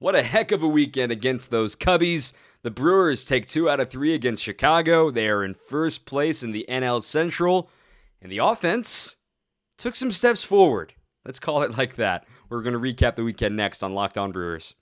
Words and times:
What 0.00 0.16
a 0.16 0.22
heck 0.22 0.50
of 0.50 0.62
a 0.62 0.68
weekend 0.68 1.12
against 1.12 1.50
those 1.50 1.76
Cubbies. 1.76 2.32
The 2.62 2.70
Brewers 2.70 3.22
take 3.22 3.46
two 3.46 3.68
out 3.68 3.80
of 3.80 3.90
three 3.90 4.14
against 4.14 4.42
Chicago. 4.42 5.10
They 5.10 5.28
are 5.28 5.44
in 5.44 5.52
first 5.52 6.06
place 6.06 6.42
in 6.42 6.52
the 6.52 6.64
NL 6.70 7.02
Central. 7.02 7.68
And 8.22 8.32
the 8.32 8.38
offense 8.38 9.16
took 9.76 9.94
some 9.94 10.10
steps 10.10 10.42
forward. 10.42 10.94
Let's 11.26 11.38
call 11.38 11.62
it 11.64 11.76
like 11.76 11.96
that. 11.96 12.26
We're 12.48 12.62
going 12.62 12.72
to 12.72 12.78
recap 12.78 13.14
the 13.14 13.24
weekend 13.24 13.56
next 13.56 13.82
on 13.82 13.92
Locked 13.92 14.16
On 14.16 14.32
Brewers. 14.32 14.72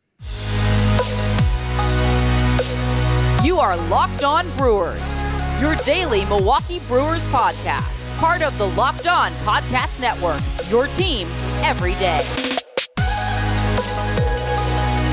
You 3.44 3.58
are 3.58 3.76
Locked 3.88 4.22
On 4.22 4.48
Brewers, 4.56 5.18
your 5.60 5.74
daily 5.84 6.26
Milwaukee 6.26 6.78
Brewers 6.86 7.24
podcast, 7.32 8.16
part 8.18 8.42
of 8.42 8.56
the 8.56 8.68
Locked 8.68 9.08
On 9.08 9.32
Podcast 9.32 9.98
Network, 9.98 10.40
your 10.70 10.86
team 10.86 11.26
every 11.64 11.94
day. 11.94 12.57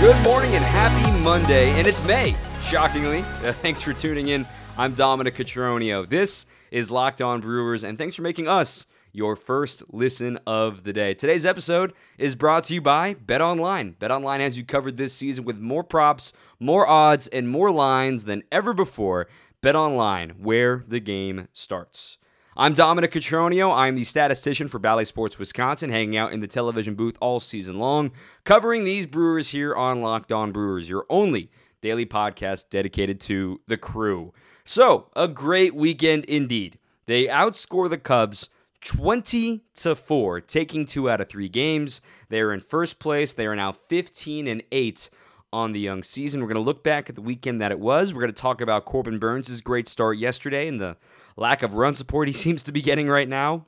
Good 0.05 0.23
morning 0.23 0.53
and 0.53 0.63
happy 0.63 1.23
Monday, 1.23 1.71
and 1.71 1.87
it's 1.87 2.05
May, 2.05 2.35
shockingly. 2.61 3.21
Uh, 3.21 3.51
thanks 3.53 3.81
for 3.81 3.91
tuning 3.91 4.27
in. 4.27 4.45
I'm 4.77 4.93
Dominic 4.93 5.33
Cotroneo. 5.33 6.07
This 6.07 6.45
is 6.69 6.91
Locked 6.91 7.23
On 7.23 7.41
Brewers, 7.41 7.83
and 7.83 7.97
thanks 7.97 8.15
for 8.15 8.21
making 8.21 8.47
us 8.47 8.85
your 9.13 9.35
first 9.35 9.81
listen 9.89 10.37
of 10.45 10.83
the 10.83 10.93
day. 10.93 11.15
Today's 11.15 11.43
episode 11.43 11.91
is 12.19 12.35
brought 12.35 12.65
to 12.65 12.75
you 12.75 12.81
by 12.81 13.15
Bet 13.15 13.41
Online. 13.41 13.95
Bet 13.97 14.11
Online 14.11 14.41
has 14.41 14.59
you 14.59 14.63
covered 14.63 14.97
this 14.97 15.11
season 15.11 15.43
with 15.43 15.57
more 15.57 15.83
props, 15.83 16.33
more 16.59 16.87
odds, 16.87 17.27
and 17.29 17.49
more 17.49 17.71
lines 17.71 18.25
than 18.25 18.43
ever 18.51 18.75
before. 18.75 19.27
Bet 19.61 19.75
Online, 19.75 20.35
where 20.37 20.85
the 20.87 20.99
game 20.99 21.47
starts. 21.51 22.19
I'm 22.57 22.73
Dominic 22.73 23.11
Cotroneo. 23.11 23.75
I'm 23.75 23.95
the 23.95 24.05
statistician 24.05 24.69
for 24.69 24.79
Bally 24.79 25.03
Sports 25.03 25.37
Wisconsin, 25.37 25.89
hanging 25.89 26.15
out 26.15 26.31
in 26.31 26.39
the 26.39 26.47
television 26.47 26.95
booth 26.95 27.17
all 27.19 27.41
season 27.41 27.79
long, 27.79 28.11
covering 28.45 28.85
these 28.85 29.05
Brewers 29.05 29.49
here 29.49 29.75
on 29.75 30.01
Locked 30.01 30.31
On 30.31 30.53
Brewers, 30.53 30.87
your 30.87 31.05
only 31.09 31.51
daily 31.81 32.05
podcast 32.05 32.69
dedicated 32.69 33.19
to 33.19 33.59
the 33.67 33.75
crew. 33.75 34.31
So, 34.63 35.09
a 35.17 35.27
great 35.27 35.75
weekend 35.75 36.23
indeed. 36.25 36.79
They 37.07 37.25
outscore 37.25 37.89
the 37.89 37.97
Cubs 37.97 38.49
20 38.85 39.65
to 39.75 39.93
4, 39.93 40.39
taking 40.39 40.85
2 40.85 41.09
out 41.09 41.19
of 41.19 41.27
3 41.27 41.49
games. 41.49 41.99
They 42.29 42.39
are 42.39 42.53
in 42.53 42.61
first 42.61 42.99
place. 42.99 43.33
They 43.33 43.47
are 43.47 43.55
now 43.57 43.73
15 43.73 44.47
and 44.47 44.63
8 44.71 45.09
on 45.51 45.73
the 45.73 45.81
young 45.81 46.03
season. 46.03 46.39
We're 46.39 46.47
going 46.47 46.55
to 46.55 46.61
look 46.61 46.85
back 46.85 47.09
at 47.09 47.15
the 47.15 47.21
weekend 47.21 47.59
that 47.59 47.73
it 47.73 47.81
was. 47.81 48.13
We're 48.13 48.21
going 48.21 48.33
to 48.33 48.41
talk 48.41 48.61
about 48.61 48.85
Corbin 48.85 49.19
Burnes' 49.19 49.59
great 49.59 49.89
start 49.89 50.17
yesterday 50.17 50.69
and 50.69 50.79
the 50.79 50.95
lack 51.37 51.63
of 51.63 51.75
run 51.75 51.95
support 51.95 52.27
he 52.27 52.33
seems 52.45 52.61
to 52.63 52.71
be 52.71 52.81
getting 52.81 53.07
right 53.07 53.29
now. 53.29 53.65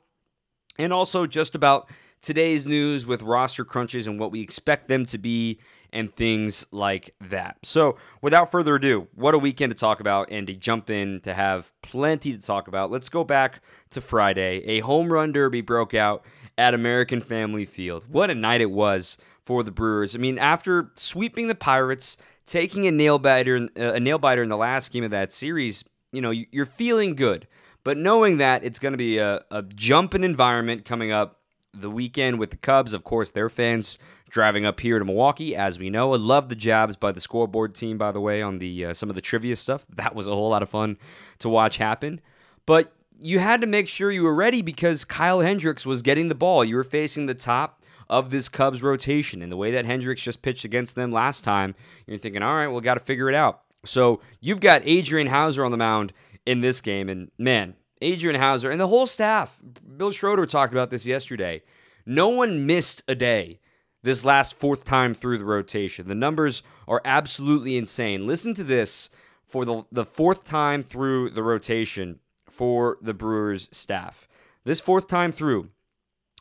And 0.78 0.92
also 0.92 1.26
just 1.26 1.54
about 1.54 1.90
today's 2.22 2.66
news 2.66 3.06
with 3.06 3.22
roster 3.22 3.64
crunches 3.64 4.06
and 4.06 4.18
what 4.18 4.32
we 4.32 4.40
expect 4.40 4.88
them 4.88 5.04
to 5.06 5.18
be 5.18 5.58
and 5.92 6.12
things 6.12 6.66
like 6.70 7.14
that. 7.20 7.56
So, 7.62 7.96
without 8.20 8.50
further 8.50 8.74
ado, 8.74 9.08
what 9.14 9.34
a 9.34 9.38
weekend 9.38 9.70
to 9.70 9.78
talk 9.78 10.00
about 10.00 10.30
and 10.30 10.46
to 10.46 10.54
jump 10.54 10.90
in 10.90 11.20
to 11.22 11.32
have 11.34 11.72
plenty 11.82 12.36
to 12.36 12.44
talk 12.44 12.68
about. 12.68 12.90
Let's 12.90 13.08
go 13.08 13.24
back 13.24 13.62
to 13.90 14.00
Friday. 14.00 14.62
A 14.66 14.80
home 14.80 15.12
run 15.12 15.32
derby 15.32 15.62
broke 15.62 15.94
out 15.94 16.24
at 16.58 16.74
American 16.74 17.20
Family 17.20 17.64
Field. 17.64 18.04
What 18.08 18.30
a 18.30 18.34
night 18.34 18.60
it 18.60 18.70
was 18.70 19.16
for 19.46 19.62
the 19.62 19.70
Brewers. 19.70 20.14
I 20.14 20.18
mean, 20.18 20.38
after 20.38 20.90
sweeping 20.94 21.48
the 21.48 21.54
Pirates, 21.54 22.18
taking 22.44 22.86
a 22.86 22.90
nail 22.90 23.18
biter 23.18 23.68
uh, 23.78 23.94
a 23.94 24.00
nail 24.00 24.18
biter 24.18 24.42
in 24.42 24.50
the 24.50 24.56
last 24.56 24.92
game 24.92 25.04
of 25.04 25.10
that 25.12 25.32
series, 25.32 25.84
you 26.12 26.20
know, 26.20 26.30
you're 26.30 26.66
feeling 26.66 27.14
good. 27.14 27.46
But 27.84 27.96
knowing 27.96 28.38
that 28.38 28.64
it's 28.64 28.78
going 28.78 28.92
to 28.92 28.98
be 28.98 29.18
a, 29.18 29.44
a 29.50 29.62
jumping 29.62 30.24
environment 30.24 30.84
coming 30.84 31.12
up 31.12 31.40
the 31.72 31.90
weekend 31.90 32.38
with 32.38 32.50
the 32.50 32.56
Cubs, 32.56 32.92
of 32.92 33.04
course, 33.04 33.30
their 33.30 33.48
fans 33.48 33.98
driving 34.28 34.66
up 34.66 34.80
here 34.80 34.98
to 34.98 35.04
Milwaukee, 35.04 35.54
as 35.54 35.78
we 35.78 35.90
know. 35.90 36.12
I 36.12 36.16
love 36.16 36.48
the 36.48 36.54
jabs 36.54 36.96
by 36.96 37.12
the 37.12 37.20
scoreboard 37.20 37.74
team, 37.74 37.98
by 37.98 38.12
the 38.12 38.20
way, 38.20 38.42
on 38.42 38.58
the 38.58 38.86
uh, 38.86 38.94
some 38.94 39.08
of 39.08 39.14
the 39.14 39.20
trivia 39.20 39.56
stuff. 39.56 39.86
That 39.96 40.14
was 40.14 40.26
a 40.26 40.34
whole 40.34 40.50
lot 40.50 40.62
of 40.62 40.68
fun 40.68 40.98
to 41.40 41.48
watch 41.48 41.78
happen. 41.78 42.20
But 42.66 42.92
you 43.20 43.38
had 43.38 43.60
to 43.60 43.66
make 43.66 43.88
sure 43.88 44.10
you 44.10 44.22
were 44.22 44.34
ready 44.34 44.62
because 44.62 45.04
Kyle 45.04 45.40
Hendricks 45.40 45.84
was 45.84 46.02
getting 46.02 46.28
the 46.28 46.34
ball. 46.34 46.64
You 46.64 46.76
were 46.76 46.84
facing 46.84 47.26
the 47.26 47.34
top 47.34 47.84
of 48.08 48.30
this 48.30 48.48
Cubs 48.48 48.82
rotation, 48.82 49.42
and 49.42 49.52
the 49.52 49.56
way 49.56 49.70
that 49.70 49.84
Hendricks 49.84 50.22
just 50.22 50.42
pitched 50.42 50.64
against 50.64 50.94
them 50.94 51.12
last 51.12 51.44
time, 51.44 51.74
you're 52.06 52.18
thinking, 52.18 52.42
all 52.42 52.54
right, 52.54 52.68
well, 52.68 52.80
got 52.80 52.94
to 52.94 53.00
figure 53.00 53.28
it 53.28 53.34
out. 53.34 53.62
So 53.84 54.20
you've 54.40 54.60
got 54.60 54.82
Adrian 54.84 55.28
Houser 55.28 55.64
on 55.64 55.70
the 55.70 55.76
mound 55.76 56.12
in 56.44 56.60
this 56.60 56.80
game. 56.80 57.08
And 57.08 57.30
man, 57.38 57.74
Adrian 58.00 58.40
Houser 58.40 58.70
and 58.70 58.80
the 58.80 58.88
whole 58.88 59.06
staff, 59.06 59.60
Bill 59.96 60.10
Schroeder 60.10 60.46
talked 60.46 60.72
about 60.72 60.90
this 60.90 61.06
yesterday. 61.06 61.62
No 62.06 62.28
one 62.28 62.66
missed 62.66 63.02
a 63.06 63.14
day 63.14 63.60
this 64.02 64.24
last 64.24 64.54
fourth 64.54 64.84
time 64.84 65.14
through 65.14 65.38
the 65.38 65.44
rotation. 65.44 66.08
The 66.08 66.14
numbers 66.14 66.62
are 66.86 67.02
absolutely 67.04 67.76
insane. 67.76 68.26
Listen 68.26 68.54
to 68.54 68.64
this 68.64 69.10
for 69.46 69.64
the, 69.64 69.84
the 69.90 70.04
fourth 70.04 70.44
time 70.44 70.82
through 70.82 71.30
the 71.30 71.42
rotation 71.42 72.20
for 72.48 72.98
the 73.02 73.14
Brewers 73.14 73.68
staff. 73.72 74.28
This 74.64 74.80
fourth 74.80 75.08
time 75.08 75.32
through, 75.32 75.70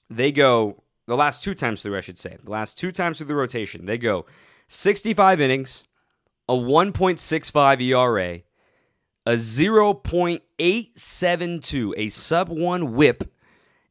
they 0.10 0.32
go, 0.32 0.84
the 1.08 1.16
last 1.16 1.42
two 1.42 1.54
times 1.54 1.82
through, 1.82 1.98
I 1.98 2.02
should 2.02 2.20
say, 2.20 2.38
the 2.44 2.52
last 2.52 2.78
two 2.78 2.92
times 2.92 3.18
through 3.18 3.28
the 3.28 3.36
rotation, 3.36 3.86
they 3.86 3.98
go 3.98 4.26
65 4.68 5.40
innings, 5.40 5.86
a 6.50 6.54
1.65 6.54 7.82
ERA, 7.82 8.40
a 9.26 9.32
0.872, 9.32 11.94
a 11.98 12.08
sub 12.10 12.50
1 12.50 12.94
whip, 12.94 13.34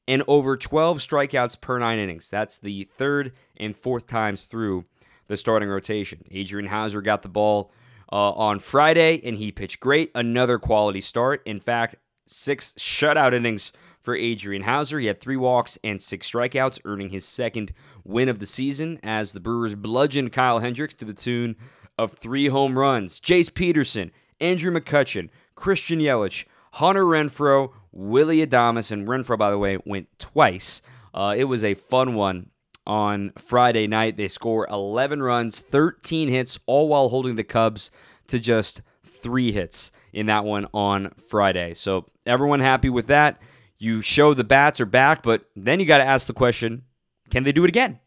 and 0.09 0.22
over 0.27 0.56
12 0.56 0.99
strikeouts 0.99 1.61
per 1.61 1.78
nine 1.78 1.99
innings. 1.99 2.31
That's 2.31 2.56
the 2.59 2.89
third 2.97 3.33
and 3.56 3.77
fourth 3.77 4.06
times 4.06 4.45
through 4.45 4.84
the 5.27 5.37
starting 5.37 5.69
rotation. 5.69 6.25
Adrian 6.31 6.69
Houser 6.69 7.03
got 7.03 7.22
the 7.22 7.28
ball 7.28 7.72
uh, 8.12 8.31
on 8.33 8.61
Friday, 8.61 9.21
and 9.25 9.37
he 9.37 9.53
pitched 9.53 9.81
great. 9.81 10.11
Another 10.15 10.59
quality 10.59 11.00
start. 11.00 11.43
In 11.45 11.61
fact, 11.61 11.97
six 12.27 12.72
shutout 12.78 13.34
innings 13.34 13.72
for 14.00 14.15
Adrian 14.15 14.62
Houser. 14.62 15.00
He 15.00 15.06
had 15.06 15.21
three 15.21 15.37
walks 15.37 15.78
and 15.83 16.00
six 16.00 16.31
strikeouts, 16.31 16.78
earning 16.84 17.11
his 17.11 17.25
second 17.25 17.72
win 18.05 18.28
of 18.28 18.39
the 18.39 18.47
season 18.47 19.00
as 19.03 19.33
the 19.33 19.41
Brewers 19.41 19.75
bludgeoned 19.75 20.31
Kyle 20.33 20.61
Hendricks 20.61 20.95
to 20.95 21.05
the 21.05 21.12
tune 21.12 21.56
of 21.99 22.12
three 22.12 22.49
home 22.49 22.79
runs. 22.79 23.21
Jace 23.21 23.53
Peterson, 23.53 24.12
Andrew 24.41 24.73
McCutchen, 24.73 25.29
Christian 25.55 25.99
Yelich, 25.99 26.45
Hunter 26.73 27.05
Renfroe, 27.05 27.73
Willie 27.93 28.47
Adames, 28.47 28.93
and 28.93 29.09
Renfroe, 29.09 29.39
by 29.39 29.51
the 29.51 29.59
way, 29.59 29.79
went 29.84 30.09
twice. 30.19 30.83
Uh, 31.15 31.34
it 31.37 31.45
was 31.45 31.65
a 31.65 31.75
fun 31.75 32.15
one 32.15 32.51
on 32.87 33.33
Friday 33.39 33.87
night. 33.87 34.17
They 34.17 34.29
score 34.29 34.67
11 34.69 35.23
runs, 35.23 35.61
13 35.61 36.29
hits, 36.29 36.59
all 36.67 36.89
while 36.89 37.09
holding 37.09 37.37
the 37.37 37.45
Cubs 37.45 37.91
to 38.28 38.39
just 38.39 38.83
three 39.05 39.53
hits 39.53 39.91
in 40.13 40.27
that 40.27 40.45
one 40.45 40.67
on 40.75 41.13
Friday. 41.28 41.75
So 41.75 42.07
everyone 42.27 42.61
happy 42.61 42.91
with 42.91 43.07
that. 43.07 43.41
You 43.78 44.03
show 44.03 44.34
the 44.34 44.45
bats 44.45 44.81
are 44.81 44.87
back, 44.87 45.23
but 45.23 45.45
then 45.55 45.81
you 45.81 45.87
got 45.87 45.99
to 45.99 46.05
ask 46.05 46.27
the 46.27 46.33
question 46.33 46.84
can 47.31 47.43
they 47.43 47.53
do 47.53 47.65
it 47.65 47.69
again? 47.69 47.99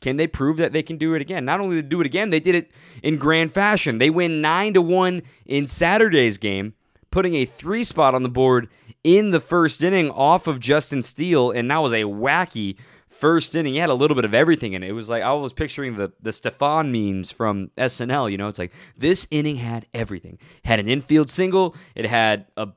Can 0.00 0.16
they 0.16 0.26
prove 0.26 0.56
that 0.56 0.72
they 0.72 0.82
can 0.82 0.96
do 0.96 1.14
it 1.14 1.22
again? 1.22 1.44
Not 1.44 1.60
only 1.60 1.76
they 1.76 1.86
do 1.86 2.00
it 2.00 2.06
again, 2.06 2.30
they 2.30 2.40
did 2.40 2.54
it 2.54 2.70
in 3.02 3.16
grand 3.16 3.52
fashion. 3.52 3.98
They 3.98 4.10
win 4.10 4.40
9 4.40 4.74
to 4.74 4.82
1 4.82 5.22
in 5.46 5.66
Saturday's 5.66 6.38
game, 6.38 6.74
putting 7.10 7.34
a 7.34 7.44
3 7.44 7.84
spot 7.84 8.14
on 8.14 8.22
the 8.22 8.28
board 8.28 8.68
in 9.04 9.30
the 9.30 9.40
first 9.40 9.82
inning 9.82 10.10
off 10.10 10.46
of 10.46 10.60
Justin 10.60 11.02
Steele, 11.02 11.50
and 11.50 11.70
that 11.70 11.78
was 11.78 11.92
a 11.92 12.02
wacky 12.02 12.76
first 13.08 13.54
inning. 13.54 13.74
He 13.74 13.78
had 13.78 13.90
a 13.90 13.94
little 13.94 14.14
bit 14.14 14.24
of 14.24 14.34
everything 14.34 14.72
in 14.72 14.82
it. 14.82 14.88
It 14.88 14.92
was 14.92 15.10
like 15.10 15.22
I 15.22 15.32
was 15.32 15.52
picturing 15.52 15.96
the 15.96 16.12
the 16.20 16.32
Stefan 16.32 16.90
memes 16.90 17.30
from 17.30 17.70
SNL. 17.76 18.30
You 18.30 18.38
know, 18.38 18.48
it's 18.48 18.58
like 18.58 18.72
this 18.96 19.26
inning 19.30 19.56
had 19.56 19.86
everything. 19.92 20.38
Had 20.64 20.80
an 20.80 20.88
infield 20.88 21.28
single. 21.30 21.76
It 21.94 22.06
had 22.06 22.46
a 22.56 22.68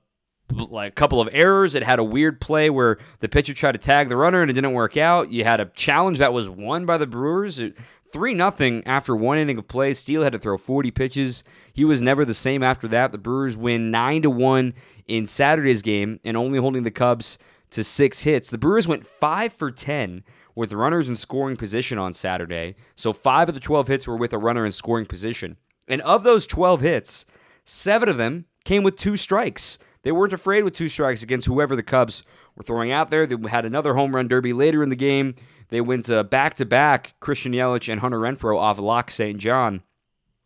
like 0.58 0.92
a 0.92 0.96
couple 0.96 1.22
of 1.22 1.30
errors. 1.32 1.76
It 1.76 1.84
had 1.84 2.00
a 2.00 2.04
weird 2.04 2.40
play 2.42 2.70
where 2.70 2.98
the 3.20 3.30
pitcher 3.30 3.54
tried 3.54 3.74
to 3.74 3.78
tag 3.78 4.10
the 4.10 4.18
runner 4.18 4.42
and 4.42 4.50
it 4.50 4.54
didn't 4.54 4.74
work 4.74 4.98
out. 4.98 5.32
You 5.32 5.44
had 5.44 5.60
a 5.60 5.66
challenge 5.66 6.20
that 6.20 6.34
was 6.34 6.50
won 6.50 6.86
by 6.86 6.98
the 6.98 7.08
Brewers. 7.08 7.62
Three 8.12 8.34
nothing 8.34 8.86
after 8.86 9.16
one 9.16 9.38
inning 9.38 9.58
of 9.58 9.68
play. 9.68 9.94
Steele 9.94 10.24
had 10.24 10.34
to 10.34 10.40
throw 10.40 10.58
40 10.58 10.92
pitches. 10.92 11.44
He 11.74 11.84
was 11.84 12.02
never 12.02 12.26
the 12.26 12.34
same 12.34 12.62
after 12.62 12.88
that. 12.90 13.12
The 13.12 13.18
Brewers 13.18 13.58
win 13.58 13.90
nine 13.92 14.22
to 14.22 14.30
one 14.30 14.74
in 15.08 15.28
Saturday's 15.28 15.82
game 15.82 16.20
and 16.24 16.38
only 16.38 16.60
holding 16.60 16.84
the 16.84 16.92
Cubs 16.92 17.38
to 17.72 17.84
six 17.84 18.22
hits. 18.22 18.50
The 18.50 18.58
Brewers 18.58 18.88
went 18.88 19.08
five 19.08 19.52
for 19.52 19.72
10 19.72 20.24
with 20.56 20.74
runners 20.74 21.10
in 21.10 21.16
scoring 21.16 21.58
position 21.58 21.98
on 21.98 22.14
Saturday. 22.14 22.76
So 22.96 23.14
five 23.14 23.50
of 23.50 23.56
the 23.56 23.62
12 23.62 23.88
hits 23.88 24.08
were 24.08 24.16
with 24.18 24.34
a 24.34 24.38
runner 24.38 24.66
in 24.66 24.72
scoring 24.72 25.06
position. 25.06 25.58
And 25.88 26.02
of 26.02 26.24
those 26.24 26.46
12 26.46 26.82
hits, 26.82 27.26
seven 27.66 28.08
of 28.10 28.18
them 28.18 28.46
came 28.64 28.84
with 28.84 28.96
two 28.96 29.18
strikes. 29.18 29.78
They 30.04 30.12
weren't 30.12 30.34
afraid 30.34 30.64
with 30.64 30.74
two 30.74 30.90
strikes 30.90 31.24
against 31.24 31.48
whoever 31.48 31.76
the 31.76 31.84
Cubs 31.84 32.24
were 32.56 32.64
throwing 32.64 32.92
out 32.92 33.10
there. 33.10 33.26
They 33.26 33.36
had 33.50 33.66
another 33.66 33.96
home 33.96 34.16
run 34.16 34.28
derby 34.28 34.54
later 34.54 34.84
in 34.84 34.90
the 34.90 34.96
game. 34.96 35.36
They 35.70 35.82
went 35.82 36.08
back 36.30 36.56
to 36.56 36.66
back 36.66 37.16
Christian 37.20 37.54
Yelich 37.54 37.92
and 37.92 38.02
Hunter 38.02 38.20
Renfroe 38.20 38.58
off 38.58 38.80
Locke 38.80 39.10
St. 39.10 39.40
John 39.40 39.82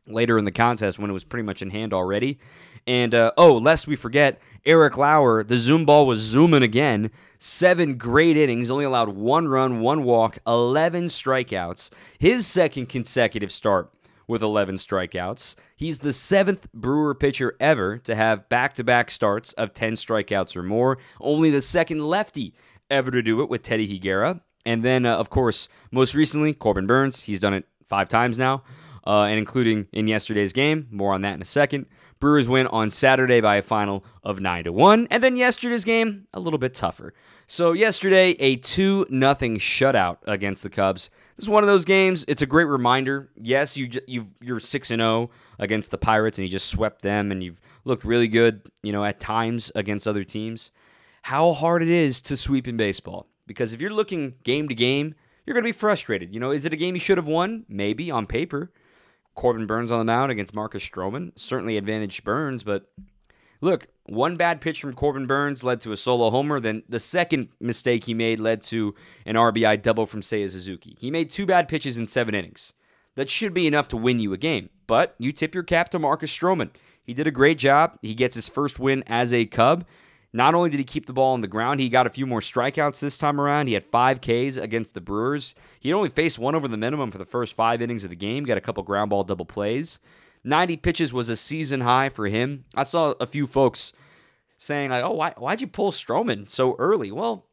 later 0.07 0.38
in 0.38 0.45
the 0.45 0.51
contest 0.51 1.00
when 1.00 1.09
it 1.09 1.13
was 1.13 1.24
pretty 1.24 1.44
much 1.44 1.62
in 1.62 1.69
hand 1.69 1.94
already. 1.94 2.39
And 2.86 3.13
uh, 3.13 3.33
oh, 3.38 3.57
lest 3.57 3.88
we 3.88 3.98
forget, 3.98 4.39
Eric 4.65 4.98
Lauer, 4.98 5.44
the 5.44 5.57
zoom 5.57 5.86
ball 5.86 6.07
was 6.07 6.21
zooming 6.21 6.63
again. 6.63 7.12
Seven 7.38 7.98
great 7.98 8.38
innings, 8.38 8.71
only 8.71 8.86
allowed 8.86 9.10
one 9.10 9.48
run, 9.50 9.81
one 9.81 10.03
walk, 10.03 10.38
11 10.48 11.07
strikeouts. 11.07 11.89
His 12.18 12.48
second 12.48 12.88
consecutive 12.88 13.51
start 13.51 13.92
with 14.27 14.41
11 14.41 14.75
strikeouts. 14.75 15.56
He's 15.75 16.00
the 16.00 16.13
seventh 16.13 16.71
Brewer 16.74 17.15
pitcher 17.15 17.56
ever 17.59 17.97
to 18.00 18.15
have 18.15 18.50
back 18.50 18.74
to 18.75 18.83
back 18.83 19.09
starts 19.09 19.53
of 19.53 19.74
10 19.74 19.94
strikeouts 19.94 20.56
or 20.56 20.63
more. 20.63 20.97
Only 21.19 21.50
the 21.50 21.62
second 21.62 22.06
lefty 22.06 22.53
ever 22.89 23.12
to 23.12 23.21
do 23.21 23.41
it 23.41 23.50
with 23.50 23.63
Teddy 23.63 23.88
Higuera. 23.88 24.41
And 24.65 24.83
then, 24.83 25.06
uh, 25.06 25.15
of 25.15 25.29
course, 25.29 25.69
most 25.91 26.13
recently, 26.13 26.53
Corbin 26.53 26.88
Burnes. 26.88 27.21
He's 27.21 27.39
done 27.39 27.53
it 27.53 27.65
five 27.85 28.09
times 28.09 28.38
now, 28.38 28.63
uh, 29.06 29.24
and 29.24 29.39
including 29.39 29.88
in 29.94 30.07
yesterday's 30.07 30.51
game. 30.51 30.88
More 30.91 31.13
on 31.13 31.21
that 31.21 31.35
in 31.35 31.41
a 31.41 31.45
second. 31.45 31.85
Brewers 32.19 32.50
win 32.50 32.68
on 32.68 32.90
Saturday 32.90 33.42
by 33.42 33.58
a 33.58 33.62
final 33.62 34.04
of 34.24 34.40
9 34.40 34.66
to 34.66 34.72
1. 34.72 35.08
And 35.12 35.22
then 35.22 35.36
yesterday's 35.36 35.84
game, 35.84 36.28
a 36.34 36.40
little 36.40 36.60
bit 36.60 36.74
tougher. 36.74 37.14
So, 37.46 37.74
yesterday, 37.74 38.31
a 38.40 38.58
2 38.58 39.06
0 39.10 39.19
shutout 39.58 40.18
against 40.28 40.64
the 40.64 40.69
Cubs. 40.69 41.10
This 41.36 41.46
is 41.46 41.50
one 41.50 41.64
of 41.64 41.68
those 41.68 41.86
games. 41.86 42.25
It's 42.28 42.42
a 42.42 42.48
great 42.48 42.66
reminder. 42.66 43.30
Yes, 43.36 43.78
you 43.78 43.90
you 44.08 44.25
you're 44.42 44.60
6 44.60 44.92
and 44.92 45.00
0 45.00 45.30
against 45.60 45.92
the 45.92 45.98
Pirates 45.98 46.38
and 46.38 46.46
you 46.46 46.52
just 46.52 46.68
swept 46.68 47.02
them 47.02 47.31
and 47.31 47.44
you've 47.44 47.62
looked 47.86 48.04
really 48.04 48.28
good, 48.28 48.62
you 48.84 48.92
know, 48.92 49.04
at 49.04 49.20
times 49.20 49.72
against 49.75 50.08
other 50.08 50.24
teams. 50.24 50.72
How 51.24 51.54
hard 51.54 51.81
it 51.81 51.90
is 51.90 52.22
to 52.24 52.38
sweep 52.38 52.68
in 52.68 52.78
baseball 52.78 53.28
because 53.46 53.74
if 53.74 53.81
you're 53.81 53.92
looking 53.92 54.36
game 54.44 54.68
to 54.68 54.75
game, 54.75 55.16
you're 55.46 55.54
going 55.54 55.63
to 55.63 55.68
be 55.68 55.72
frustrated. 55.72 56.34
You 56.34 56.40
know, 56.40 56.52
is 56.52 56.66
it 56.66 56.74
a 56.74 56.78
game 56.78 56.96
you 56.96 57.00
should 57.00 57.18
have 57.18 57.28
won? 57.28 57.66
Maybe 57.70 58.12
on 58.12 58.28
paper. 58.28 58.72
Corbin 59.38 59.68
Burnes 59.68 59.92
on 59.92 60.00
the 60.00 60.06
mound 60.06 60.31
against 60.31 60.56
Marcus 60.56 60.84
Stroman 60.84 61.31
certainly 61.38 61.78
advantaged 61.78 62.24
Burnes, 62.25 62.63
but 62.63 62.92
look, 63.62 63.88
one 64.06 64.36
bad 64.36 64.60
pitch 64.60 64.81
from 64.81 64.94
Corbin 64.94 65.28
Burnes 65.28 65.63
led 65.63 65.80
to 65.81 65.92
a 65.92 65.98
solo 65.98 66.31
homer. 66.31 66.60
Then 66.60 66.84
the 66.89 67.00
second 67.00 67.50
mistake 67.60 68.06
he 68.06 68.13
made 68.13 68.39
led 68.39 68.63
to 68.63 68.95
an 69.25 69.36
RBI 69.36 69.81
double 69.81 70.07
from 70.07 70.22
Seiya 70.22 70.50
Suzuki. 70.50 70.98
He 71.00 71.12
made 71.12 71.30
two 71.30 71.45
bad 71.45 71.68
pitches 71.68 71.98
in 71.98 72.07
seven 72.07 72.34
innings. 72.34 72.74
That 73.16 73.30
should 73.30 73.54
be 73.54 73.68
enough 73.68 73.88
to 73.89 73.98
win 73.98 74.19
you 74.19 74.34
a 74.34 74.38
game. 74.38 74.69
But 74.88 75.16
you 75.19 75.31
tip 75.31 75.54
your 75.54 75.63
cap 75.63 75.89
to 75.89 76.00
Marcus 76.00 76.36
Stroman. 76.36 76.72
He 77.04 77.13
did 77.13 77.28
a 77.28 77.31
great 77.31 77.57
job. 77.57 77.98
He 78.01 78.16
gets 78.16 78.36
his 78.36 78.48
first 78.48 78.80
win 78.80 79.04
as 79.06 79.34
a 79.34 79.45
Cub. 79.45 79.86
Not 80.33 80.53
only 80.56 80.69
did 80.69 80.79
he 80.79 80.83
keep 80.83 81.06
the 81.06 81.13
ball 81.13 81.33
on 81.33 81.41
the 81.41 81.47
ground, 81.47 81.79
he 81.79 81.89
got 81.89 82.06
a 82.06 82.12
few 82.12 82.27
more 82.27 82.41
strikeouts 82.41 83.00
this 83.00 83.18
time 83.18 83.39
around. 83.39 83.68
He 83.68 83.74
had 83.74 83.85
five 83.85 84.19
Ks 84.21 84.57
against 84.57 84.94
the 84.94 85.01
Brewers. 85.01 85.56
He 85.79 85.94
only 85.94 86.09
faced 86.09 86.38
one 86.38 86.53
over 86.53 86.68
the 86.68 86.77
minimum 86.77 87.12
for 87.12 87.18
the 87.18 87.25
first 87.25 87.53
five 87.53 87.81
innings 87.81 88.03
of 88.03 88.09
the 88.09 88.15
game, 88.15 88.44
got 88.44 88.57
a 88.57 88.62
couple 88.62 88.83
ground 88.83 89.09
ball 89.09 89.24
double 89.24 89.45
plays. 89.45 90.00
90 90.44 90.77
pitches 90.77 91.13
was 91.13 91.29
a 91.29 91.35
season 91.35 91.81
high 91.81 92.09
for 92.09 92.27
him. 92.27 92.65
I 92.75 92.83
saw 92.83 93.13
a 93.19 93.25
few 93.25 93.47
folks 93.47 93.94
saying, 94.57 94.91
like, 94.91 95.03
oh, 95.03 95.12
why, 95.12 95.33
why'd 95.38 95.62
you 95.62 95.68
pull 95.68 95.91
Stroman 95.91 96.50
so 96.50 96.75
early? 96.77 97.12
Well, 97.12 97.45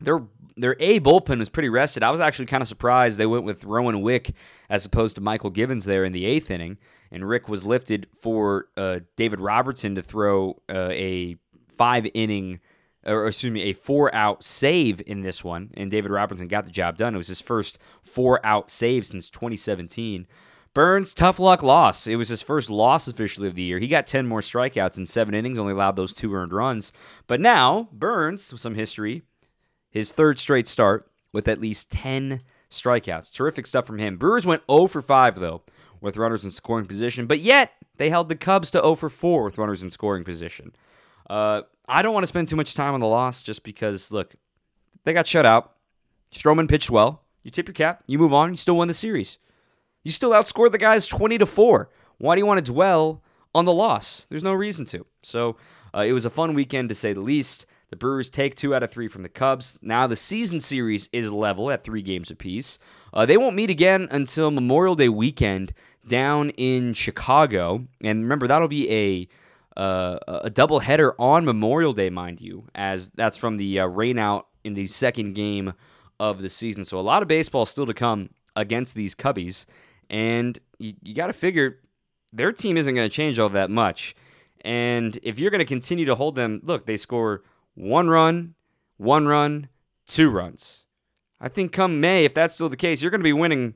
their 0.00 0.22
their 0.56 0.76
A 0.78 1.00
bullpen 1.00 1.38
was 1.38 1.48
pretty 1.48 1.68
rested. 1.68 2.02
I 2.02 2.10
was 2.10 2.20
actually 2.20 2.46
kind 2.46 2.60
of 2.60 2.68
surprised 2.68 3.18
they 3.18 3.26
went 3.26 3.44
with 3.44 3.64
Rowan 3.64 4.02
Wick 4.02 4.32
as 4.68 4.84
opposed 4.84 5.14
to 5.14 5.20
Mychal 5.20 5.52
Givens 5.52 5.84
there 5.84 6.04
in 6.04 6.12
the 6.12 6.26
eighth 6.26 6.50
inning, 6.50 6.78
and 7.10 7.26
Wick 7.26 7.48
was 7.48 7.64
lifted 7.64 8.06
for 8.20 8.66
uh, 8.76 9.00
David 9.16 9.40
Robertson 9.40 9.94
to 9.94 10.02
throw 10.02 10.60
uh, 10.68 10.90
a 10.90 11.36
five 11.70 12.06
inning, 12.14 12.60
or 13.04 13.26
excuse 13.26 13.52
me, 13.52 13.62
a 13.62 13.72
four 13.72 14.14
out 14.14 14.44
save 14.44 15.02
in 15.06 15.22
this 15.22 15.42
one, 15.42 15.70
and 15.74 15.90
David 15.90 16.10
Robertson 16.10 16.48
got 16.48 16.66
the 16.66 16.72
job 16.72 16.98
done. 16.98 17.14
It 17.14 17.18
was 17.18 17.28
his 17.28 17.40
first 17.40 17.78
four 18.02 18.44
out 18.44 18.70
save 18.70 19.06
since 19.06 19.30
2017. 19.30 20.26
Burnes, 20.72 21.14
tough 21.14 21.40
luck 21.40 21.64
loss. 21.64 22.06
It 22.06 22.14
was 22.14 22.28
his 22.28 22.42
first 22.42 22.70
loss 22.70 23.08
officially 23.08 23.48
of 23.48 23.56
the 23.56 23.62
year. 23.62 23.80
He 23.80 23.88
got 23.88 24.06
10 24.06 24.26
more 24.28 24.40
strikeouts 24.40 24.98
in 24.98 25.06
seven 25.06 25.34
innings, 25.34 25.58
only 25.58 25.72
allowed 25.72 25.96
those 25.96 26.14
two 26.14 26.32
earned 26.32 26.52
runs. 26.52 26.92
But 27.26 27.40
now, 27.40 27.88
Burnes, 27.92 28.60
some 28.60 28.76
history, 28.76 29.22
his 29.90 30.12
third 30.12 30.38
straight 30.38 30.68
start 30.68 31.10
with 31.32 31.48
at 31.48 31.60
least 31.60 31.90
10 31.90 32.40
strikeouts. 32.70 33.32
Terrific 33.32 33.66
stuff 33.66 33.84
from 33.84 33.98
him. 33.98 34.16
Brewers 34.16 34.46
went 34.46 34.62
0 34.70 34.86
for 34.86 35.02
5, 35.02 35.40
though, 35.40 35.62
with 36.00 36.16
runners 36.16 36.44
in 36.44 36.52
scoring 36.52 36.86
position, 36.86 37.26
but 37.26 37.40
yet 37.40 37.72
they 37.96 38.08
held 38.08 38.28
the 38.28 38.36
Cubs 38.36 38.70
to 38.70 38.78
0 38.78 38.94
for 38.94 39.08
4 39.08 39.42
with 39.42 39.58
runners 39.58 39.82
in 39.82 39.90
scoring 39.90 40.22
position. 40.22 40.72
Uh, 41.30 41.62
I 41.88 42.02
don't 42.02 42.12
want 42.12 42.24
to 42.24 42.28
spend 42.28 42.48
too 42.48 42.56
much 42.56 42.74
time 42.74 42.92
on 42.92 43.00
the 43.00 43.06
loss 43.06 43.42
just 43.42 43.62
because, 43.62 44.10
look, 44.10 44.34
they 45.04 45.12
got 45.12 45.28
shut 45.28 45.46
out. 45.46 45.76
Stroman 46.32 46.68
pitched 46.68 46.90
well. 46.90 47.22
You 47.44 47.52
tip 47.52 47.68
your 47.68 47.74
cap, 47.74 48.02
you 48.06 48.18
move 48.18 48.34
on, 48.34 48.50
you 48.50 48.56
still 48.56 48.76
won 48.76 48.88
the 48.88 48.94
series. 48.94 49.38
You 50.02 50.10
still 50.10 50.30
outscored 50.30 50.72
the 50.72 50.78
guys 50.78 51.06
20 51.06 51.38
to 51.38 51.46
4. 51.46 51.88
Why 52.18 52.34
do 52.34 52.40
you 52.40 52.46
want 52.46 52.64
to 52.64 52.72
dwell 52.72 53.22
on 53.54 53.64
the 53.64 53.72
loss? 53.72 54.26
There's 54.28 54.42
no 54.42 54.52
reason 54.52 54.84
to. 54.86 55.06
So 55.22 55.56
uh, 55.94 56.00
it 56.00 56.12
was 56.12 56.26
a 56.26 56.30
fun 56.30 56.54
weekend 56.54 56.88
to 56.88 56.94
say 56.94 57.12
the 57.12 57.20
least. 57.20 57.64
The 57.90 57.96
Brewers 57.96 58.28
take 58.28 58.56
two 58.56 58.74
out 58.74 58.82
of 58.82 58.90
three 58.90 59.08
from 59.08 59.22
the 59.22 59.28
Cubs. 59.28 59.78
Now 59.80 60.06
the 60.06 60.16
season 60.16 60.60
series 60.60 61.08
is 61.12 61.30
level 61.30 61.70
at 61.70 61.82
three 61.82 62.02
games 62.02 62.30
apiece. 62.30 62.78
Uh, 63.14 63.24
they 63.24 63.36
won't 63.36 63.56
meet 63.56 63.70
again 63.70 64.08
until 64.10 64.50
Memorial 64.50 64.94
Day 64.96 65.08
weekend 65.08 65.72
down 66.06 66.50
in 66.50 66.92
Chicago. 66.92 67.86
And 68.02 68.22
remember, 68.22 68.46
that'll 68.46 68.68
be 68.68 68.90
a 68.90 69.28
uh, 69.80 70.18
a 70.44 70.50
doubleheader 70.50 71.12
on 71.18 71.44
Memorial 71.46 71.94
Day, 71.94 72.10
mind 72.10 72.40
you, 72.40 72.66
as 72.74 73.08
that's 73.08 73.36
from 73.36 73.56
the 73.56 73.80
uh, 73.80 73.88
rainout 73.88 74.44
in 74.62 74.74
the 74.74 74.86
second 74.86 75.32
game 75.32 75.72
of 76.18 76.42
the 76.42 76.50
season. 76.50 76.84
So 76.84 76.98
a 76.98 77.00
lot 77.00 77.22
of 77.22 77.28
baseball 77.28 77.64
still 77.64 77.86
to 77.86 77.94
come 77.94 78.28
against 78.54 78.94
these 78.94 79.14
Cubbies, 79.14 79.64
and 80.10 80.58
you, 80.78 80.92
you 81.02 81.14
got 81.14 81.28
to 81.28 81.32
figure 81.32 81.78
their 82.30 82.52
team 82.52 82.76
isn't 82.76 82.94
going 82.94 83.08
to 83.08 83.14
change 83.14 83.38
all 83.38 83.48
that 83.48 83.70
much. 83.70 84.14
And 84.60 85.18
if 85.22 85.38
you're 85.38 85.50
going 85.50 85.60
to 85.60 85.64
continue 85.64 86.04
to 86.04 86.14
hold 86.14 86.34
them, 86.34 86.60
look, 86.62 86.84
they 86.84 86.98
score 86.98 87.42
one 87.74 88.10
run, 88.10 88.54
one 88.98 89.26
run, 89.26 89.68
two 90.06 90.28
runs. 90.28 90.84
I 91.40 91.48
think 91.48 91.72
come 91.72 92.00
May, 92.00 92.26
if 92.26 92.34
that's 92.34 92.52
still 92.52 92.68
the 92.68 92.76
case, 92.76 93.00
you're 93.00 93.10
going 93.10 93.22
to 93.22 93.24
be 93.24 93.32
winning 93.32 93.74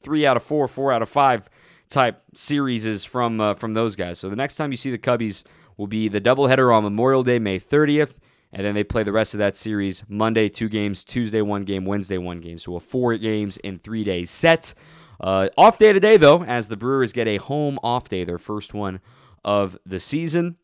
three 0.00 0.26
out 0.26 0.36
of 0.36 0.42
four, 0.42 0.66
four 0.66 0.90
out 0.90 1.00
of 1.02 1.08
five 1.08 1.48
type 1.88 2.22
series 2.34 2.86
is 2.86 3.04
from 3.04 3.40
uh, 3.40 3.54
from 3.54 3.74
those 3.74 3.96
guys. 3.96 4.18
So 4.18 4.28
the 4.28 4.36
next 4.36 4.56
time 4.56 4.70
you 4.70 4.76
see 4.76 4.90
the 4.90 4.98
Cubbies 4.98 5.44
will 5.76 5.86
be 5.86 6.08
the 6.08 6.20
doubleheader 6.20 6.74
on 6.74 6.84
Memorial 6.84 7.22
Day, 7.22 7.38
May 7.38 7.58
30th, 7.58 8.18
and 8.52 8.64
then 8.64 8.74
they 8.74 8.84
play 8.84 9.02
the 9.02 9.12
rest 9.12 9.34
of 9.34 9.38
that 9.38 9.56
series 9.56 10.02
Monday 10.08 10.48
two 10.48 10.68
games, 10.68 11.04
Tuesday 11.04 11.42
one 11.42 11.64
game, 11.64 11.84
Wednesday 11.84 12.18
one 12.18 12.40
game. 12.40 12.58
So 12.58 12.76
a 12.76 12.80
four 12.80 13.16
games 13.16 13.56
in 13.58 13.78
three 13.78 14.04
days 14.04 14.30
set. 14.30 14.74
Uh, 15.20 15.48
off 15.56 15.78
day 15.78 15.92
today 15.92 16.16
though, 16.16 16.42
as 16.44 16.68
the 16.68 16.76
Brewers 16.76 17.12
get 17.12 17.28
a 17.28 17.36
home 17.36 17.78
off 17.82 18.08
day, 18.08 18.24
their 18.24 18.38
first 18.38 18.74
one 18.74 19.00
of 19.44 19.78
the 19.84 20.00
season 20.00 20.56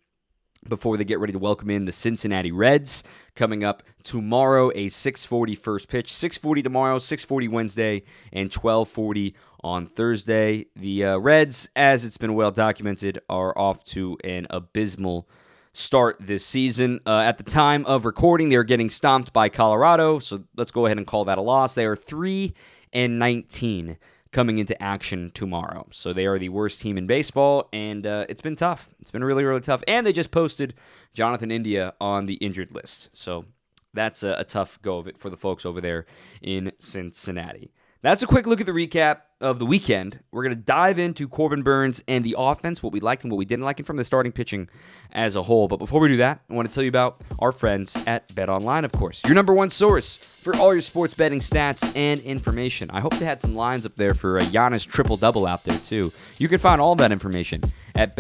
before 0.69 0.97
they 0.97 1.05
get 1.05 1.19
ready 1.19 1.33
to 1.33 1.39
welcome 1.39 1.71
in 1.71 1.87
the 1.87 1.93
Cincinnati 1.93 2.53
Reds 2.53 3.03
coming 3.35 3.65
up 3.65 3.83
tomorrow 4.03 4.71
a 4.75 4.89
640 4.89 5.55
first 5.55 5.89
pitch 5.89 6.13
640 6.13 6.63
tomorrow 6.63 6.99
640 6.99 7.49
Wednesday 7.49 8.03
and 8.33 8.53
1240 8.53 9.35
on 9.63 9.87
Thursday 9.87 10.67
the 10.77 11.05
uh, 11.05 11.19
Reds 11.19 11.69
as 11.77 12.05
it's 12.05 12.17
been 12.17 12.35
well 12.35 12.51
documented 12.51 13.21
are 13.29 13.57
off 13.57 13.85
to 13.85 14.17
an 14.25 14.47
abysmal 14.51 15.29
start 15.73 16.17
this 16.21 16.45
season 16.45 17.01
uh, 17.07 17.21
at 17.21 17.39
the 17.39 17.45
time 17.45 17.85
of 17.87 18.05
recording 18.05 18.49
they're 18.49 18.65
getting 18.65 18.91
stomped 18.91 19.33
by 19.33 19.49
Colorado 19.49 20.19
so 20.19 20.43
let's 20.57 20.71
go 20.71 20.87
ahead 20.87 20.99
and 20.99 21.07
call 21.07 21.25
that 21.25 21.39
a 21.39 21.43
loss 21.43 21.75
they 21.75 21.87
are 21.87 21.97
3 21.97 22.55
and 22.93 23.19
19 23.19 23.97
coming 24.33 24.59
into 24.59 24.81
action 24.83 25.31
tomorrow. 25.35 25.87
So 25.91 26.13
they 26.13 26.27
are 26.27 26.39
the 26.39 26.51
worst 26.51 26.81
team 26.81 26.97
in 26.97 27.07
baseball, 27.07 27.69
and 27.73 28.07
uh, 28.07 28.27
it's 28.29 28.41
been 28.41 28.57
tough. 28.57 28.89
It's 29.01 29.11
been 29.11 29.25
really, 29.25 29.45
really 29.45 29.61
tough. 29.61 29.83
And 29.89 30.07
they 30.07 30.13
just 30.13 30.31
posted 30.31 30.75
Jonathan 31.13 31.51
India 31.51 31.95
on 32.01 32.27
the 32.27 32.35
injured 32.35 32.73
list. 32.73 33.09
So 33.13 33.47
that's 33.93 34.23
a, 34.23 34.37
a 34.39 34.45
tough 34.45 34.81
go 34.83 34.99
of 34.99 35.09
it 35.09 35.19
for 35.19 35.31
the 35.31 35.37
folks 35.37 35.67
over 35.67 35.81
there 35.81 36.07
in 36.41 36.73
Cincinnati. 36.79 37.73
That's 38.03 38.23
a 38.23 38.27
quick 38.27 38.47
look 38.47 38.61
at 38.61 38.67
the 38.67 38.73
recap 38.73 39.19
of 39.43 39.59
the 39.59 39.67
weekend. 39.67 40.21
We're 40.33 40.43
going 40.43 40.57
to 40.57 40.63
dive 40.63 40.99
into 40.99 41.29
Corbin 41.29 41.63
Burnes 41.63 42.03
and 42.09 42.25
the 42.25 42.35
offense, 42.39 42.83
what 42.83 42.95
we 42.95 43.01
liked 43.01 43.25
and 43.25 43.31
what 43.31 43.37
we 43.37 43.45
didn't 43.45 43.67
like, 43.67 43.79
and 43.79 43.87
from 43.87 43.99
the 43.99 44.05
starting 44.05 44.33
pitching 44.33 44.71
as 45.13 45.37
a 45.37 45.43
whole. 45.43 45.69
But 45.69 45.77
before 45.77 46.01
we 46.01 46.09
do 46.09 46.17
that, 46.17 46.41
I 46.49 46.55
want 46.55 46.67
to 46.67 46.75
tell 46.75 46.83
you 46.83 46.89
about 46.89 47.21
our 47.41 47.53
friends 47.53 48.03
at 48.07 48.35
Bet 48.35 48.49
Online, 48.49 48.87
of 48.87 48.93
course, 48.93 49.23
your 49.27 49.35
number 49.35 49.53
one 49.53 49.69
source 49.69 50.17
for 50.17 50.57
all 50.57 50.73
your 50.73 50.81
sports 50.81 51.13
betting 51.13 51.41
stats 51.41 51.95
and 51.95 52.21
information. 52.23 52.89
I 52.91 53.01
hope 53.01 53.15
they 53.17 53.27
had 53.27 53.43
some 53.43 53.55
lines 53.55 53.85
up 53.85 53.97
there 53.97 54.15
for 54.15 54.39
a 54.39 54.43
Giannis 54.45 54.87
triple 54.87 55.19
double 55.19 55.47
out 55.47 55.65
there, 55.65 55.79
too. 55.79 56.11
You 56.39 56.49
can 56.49 56.59
find 56.59 56.81
all 56.81 56.95
that 56.97 57.13
information 57.13 57.63
at 57.95 58.17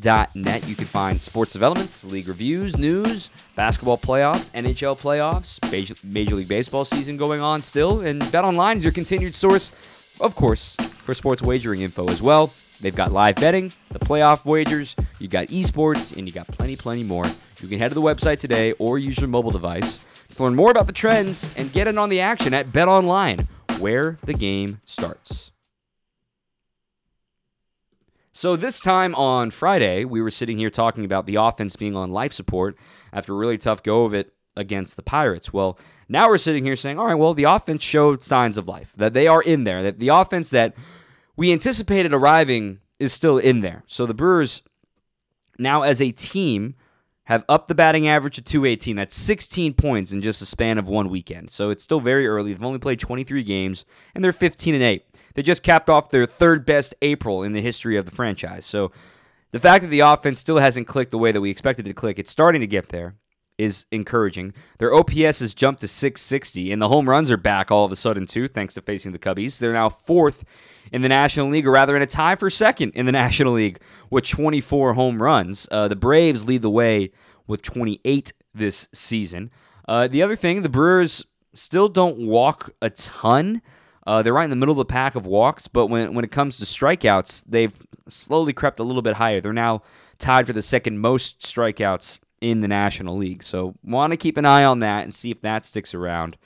betonline.net. 0.00 0.68
You 0.68 0.74
can 0.74 0.86
find 0.86 1.20
sports 1.20 1.52
developments, 1.52 2.04
league 2.04 2.28
reviews, 2.28 2.76
news, 2.76 3.30
basketball 3.54 3.98
playoffs, 3.98 4.50
NHL 4.52 5.00
playoffs, 5.00 6.04
Major 6.04 6.34
League 6.34 6.48
Baseball 6.48 6.84
season 6.84 7.16
going 7.16 7.40
on 7.40 7.62
still, 7.62 8.00
and 8.00 8.20
BetOnline 8.22 8.76
is 8.76 8.84
your 8.84 8.92
continued 8.92 9.34
source, 9.34 9.72
of 10.20 10.34
course, 10.34 10.76
for 10.76 11.14
sports 11.14 11.42
wagering 11.42 11.80
info 11.80 12.08
as 12.08 12.22
well. 12.22 12.52
They've 12.80 12.96
got 12.96 13.12
live 13.12 13.36
betting, 13.36 13.72
the 13.90 13.98
playoff 13.98 14.44
wagers, 14.46 14.96
you 15.18 15.28
got 15.28 15.48
esports, 15.48 16.16
and 16.16 16.26
you 16.26 16.32
got 16.32 16.46
plenty, 16.48 16.76
plenty 16.76 17.04
more. 17.04 17.26
You 17.60 17.68
can 17.68 17.78
head 17.78 17.88
to 17.88 17.94
the 17.94 18.00
website 18.00 18.38
today 18.38 18.72
or 18.72 18.98
use 18.98 19.18
your 19.18 19.28
mobile 19.28 19.50
device 19.50 20.00
to 20.34 20.44
learn 20.44 20.56
more 20.56 20.70
about 20.70 20.86
the 20.86 20.92
trends 20.92 21.50
and 21.56 21.72
get 21.72 21.88
in 21.88 21.98
on 21.98 22.08
the 22.08 22.20
action 22.20 22.54
at 22.54 22.68
BetOnline, 22.68 23.46
where 23.78 24.18
the 24.24 24.32
game 24.32 24.80
starts. 24.86 25.50
So, 28.40 28.56
this 28.56 28.80
time 28.80 29.14
on 29.16 29.50
Friday, 29.50 30.06
we 30.06 30.22
were 30.22 30.30
sitting 30.30 30.56
here 30.56 30.70
talking 30.70 31.04
about 31.04 31.26
the 31.26 31.34
offense 31.34 31.76
being 31.76 31.94
on 31.94 32.10
life 32.10 32.32
support 32.32 32.74
after 33.12 33.34
a 33.34 33.36
really 33.36 33.58
tough 33.58 33.82
go 33.82 34.04
of 34.04 34.14
it 34.14 34.32
against 34.56 34.96
the 34.96 35.02
Pirates. 35.02 35.52
Well, 35.52 35.78
now 36.08 36.26
we're 36.26 36.38
sitting 36.38 36.64
here 36.64 36.74
saying, 36.74 36.98
all 36.98 37.04
right, 37.04 37.16
well, 37.16 37.34
the 37.34 37.44
offense 37.44 37.82
showed 37.82 38.22
signs 38.22 38.56
of 38.56 38.66
life, 38.66 38.94
that 38.96 39.12
they 39.12 39.26
are 39.26 39.42
in 39.42 39.64
there, 39.64 39.82
that 39.82 39.98
the 39.98 40.08
offense 40.08 40.48
that 40.48 40.74
we 41.36 41.52
anticipated 41.52 42.14
arriving 42.14 42.78
is 42.98 43.12
still 43.12 43.36
in 43.36 43.60
there. 43.60 43.84
So 43.86 44.06
the 44.06 44.14
Brewers 44.14 44.62
now 45.58 45.82
as 45.82 46.00
a 46.00 46.10
team 46.10 46.76
have 47.24 47.44
upped 47.46 47.68
the 47.68 47.74
batting 47.74 48.08
average 48.08 48.36
to 48.36 48.42
218. 48.42 48.96
That's 48.96 49.14
16 49.16 49.74
points 49.74 50.12
in 50.12 50.22
just 50.22 50.40
a 50.40 50.46
span 50.46 50.78
of 50.78 50.88
one 50.88 51.10
weekend. 51.10 51.50
So 51.50 51.68
it's 51.68 51.84
still 51.84 52.00
very 52.00 52.26
early. 52.26 52.54
They've 52.54 52.64
only 52.64 52.78
played 52.78 53.00
23 53.00 53.44
games 53.44 53.84
and 54.14 54.24
they're 54.24 54.32
15 54.32 54.74
and 54.76 54.82
8. 54.82 55.04
They 55.34 55.42
just 55.42 55.62
capped 55.62 55.88
off 55.88 56.10
their 56.10 56.26
third 56.26 56.64
best 56.66 56.94
April 57.02 57.42
in 57.42 57.52
the 57.52 57.62
history 57.62 57.96
of 57.96 58.04
the 58.04 58.10
franchise. 58.10 58.66
So 58.66 58.92
the 59.52 59.60
fact 59.60 59.82
that 59.82 59.88
the 59.88 60.00
offense 60.00 60.38
still 60.38 60.58
hasn't 60.58 60.86
clicked 60.86 61.10
the 61.10 61.18
way 61.18 61.32
that 61.32 61.40
we 61.40 61.50
expected 61.50 61.86
it 61.86 61.90
to 61.90 61.94
click, 61.94 62.18
it's 62.18 62.30
starting 62.30 62.60
to 62.60 62.66
get 62.66 62.88
there, 62.88 63.16
is 63.58 63.86
encouraging. 63.90 64.54
Their 64.78 64.94
OPS 64.94 65.40
has 65.40 65.54
jumped 65.54 65.82
to 65.82 65.88
660, 65.88 66.72
and 66.72 66.80
the 66.80 66.88
home 66.88 67.08
runs 67.08 67.30
are 67.30 67.36
back 67.36 67.70
all 67.70 67.84
of 67.84 67.92
a 67.92 67.96
sudden, 67.96 68.26
too, 68.26 68.48
thanks 68.48 68.74
to 68.74 68.80
facing 68.80 69.12
the 69.12 69.18
Cubbies. 69.18 69.58
They're 69.58 69.72
now 69.72 69.90
fourth 69.90 70.44
in 70.92 71.02
the 71.02 71.08
National 71.08 71.48
League, 71.48 71.66
or 71.66 71.72
rather 71.72 71.94
in 71.94 72.02
a 72.02 72.06
tie 72.06 72.36
for 72.36 72.48
second 72.48 72.92
in 72.94 73.06
the 73.06 73.12
National 73.24 73.52
League 73.52 73.80
with 74.08 74.24
24 74.26 74.94
home 74.94 75.22
runs. 75.22 75.68
Uh, 75.70 75.88
the 75.88 75.96
Braves 75.96 76.46
lead 76.46 76.62
the 76.62 76.70
way 76.70 77.10
with 77.46 77.62
28 77.62 78.32
this 78.54 78.88
season. 78.92 79.50
Uh, 79.86 80.08
the 80.08 80.22
other 80.22 80.36
thing, 80.36 80.62
the 80.62 80.68
Brewers 80.68 81.24
still 81.52 81.88
don't 81.88 82.18
walk 82.18 82.70
a 82.80 82.90
ton. 82.90 83.60
Uh, 84.10 84.24
they're 84.24 84.32
right 84.32 84.42
in 84.42 84.50
the 84.50 84.56
middle 84.56 84.72
of 84.72 84.78
the 84.78 84.84
pack 84.84 85.14
of 85.14 85.24
walks, 85.24 85.68
but 85.68 85.86
when, 85.86 86.14
when 86.14 86.24
it 86.24 86.32
comes 86.32 86.58
to 86.58 86.64
strikeouts, 86.64 87.44
they've 87.46 87.78
slowly 88.08 88.52
crept 88.52 88.80
a 88.80 88.82
little 88.82 89.02
bit 89.02 89.14
higher. 89.14 89.40
They're 89.40 89.52
now 89.52 89.82
tied 90.18 90.48
for 90.48 90.52
the 90.52 90.62
second 90.62 90.98
most 90.98 91.42
strikeouts 91.42 92.18
in 92.40 92.58
the 92.58 92.66
National 92.66 93.16
League. 93.16 93.44
So, 93.44 93.76
want 93.84 94.10
to 94.10 94.16
keep 94.16 94.36
an 94.36 94.44
eye 94.44 94.64
on 94.64 94.80
that 94.80 95.04
and 95.04 95.14
see 95.14 95.30
if 95.30 95.40
that 95.42 95.64
sticks 95.64 95.94
around. 95.94 96.36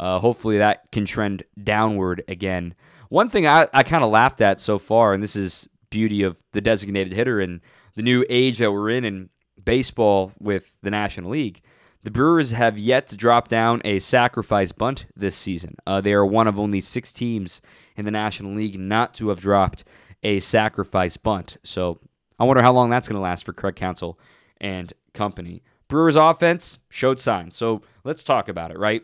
Uh, 0.00 0.18
hopefully, 0.18 0.58
that 0.58 0.90
can 0.90 1.06
trend 1.06 1.44
downward 1.62 2.24
again. 2.26 2.74
One 3.08 3.28
thing 3.28 3.46
I, 3.46 3.68
I 3.72 3.84
kind 3.84 4.02
of 4.02 4.10
laughed 4.10 4.40
at 4.40 4.58
so 4.58 4.80
far, 4.80 5.12
and 5.12 5.22
this 5.22 5.36
is 5.36 5.68
beauty 5.90 6.24
of 6.24 6.42
the 6.50 6.60
designated 6.60 7.12
hitter 7.12 7.38
and 7.38 7.60
the 7.94 8.02
new 8.02 8.24
age 8.30 8.58
that 8.58 8.72
we're 8.72 8.90
in 8.90 9.04
in 9.04 9.28
baseball 9.64 10.32
with 10.40 10.76
the 10.82 10.90
National 10.90 11.30
League 11.30 11.62
the 12.02 12.10
Brewers 12.10 12.50
have 12.50 12.78
yet 12.78 13.06
to 13.08 13.16
drop 13.16 13.48
down 13.48 13.80
a 13.84 13.98
sacrifice 13.98 14.72
bunt 14.72 15.06
this 15.16 15.36
season. 15.36 15.76
Uh, 15.86 16.00
they 16.00 16.12
are 16.12 16.26
one 16.26 16.48
of 16.48 16.58
only 16.58 16.80
six 16.80 17.12
teams 17.12 17.62
in 17.96 18.04
the 18.04 18.10
National 18.10 18.54
League 18.54 18.78
not 18.78 19.14
to 19.14 19.28
have 19.28 19.40
dropped 19.40 19.84
a 20.22 20.40
sacrifice 20.40 21.16
bunt. 21.16 21.58
So 21.62 22.00
I 22.38 22.44
wonder 22.44 22.62
how 22.62 22.72
long 22.72 22.90
that's 22.90 23.08
going 23.08 23.16
to 23.16 23.22
last 23.22 23.44
for 23.44 23.52
Craig 23.52 23.76
Counsell 23.76 24.18
and 24.60 24.92
company. 25.14 25.62
Brewers 25.88 26.16
offense 26.16 26.78
showed 26.88 27.20
signs. 27.20 27.56
So 27.56 27.82
let's 28.04 28.24
talk 28.24 28.48
about 28.48 28.70
it, 28.70 28.78
right? 28.78 29.02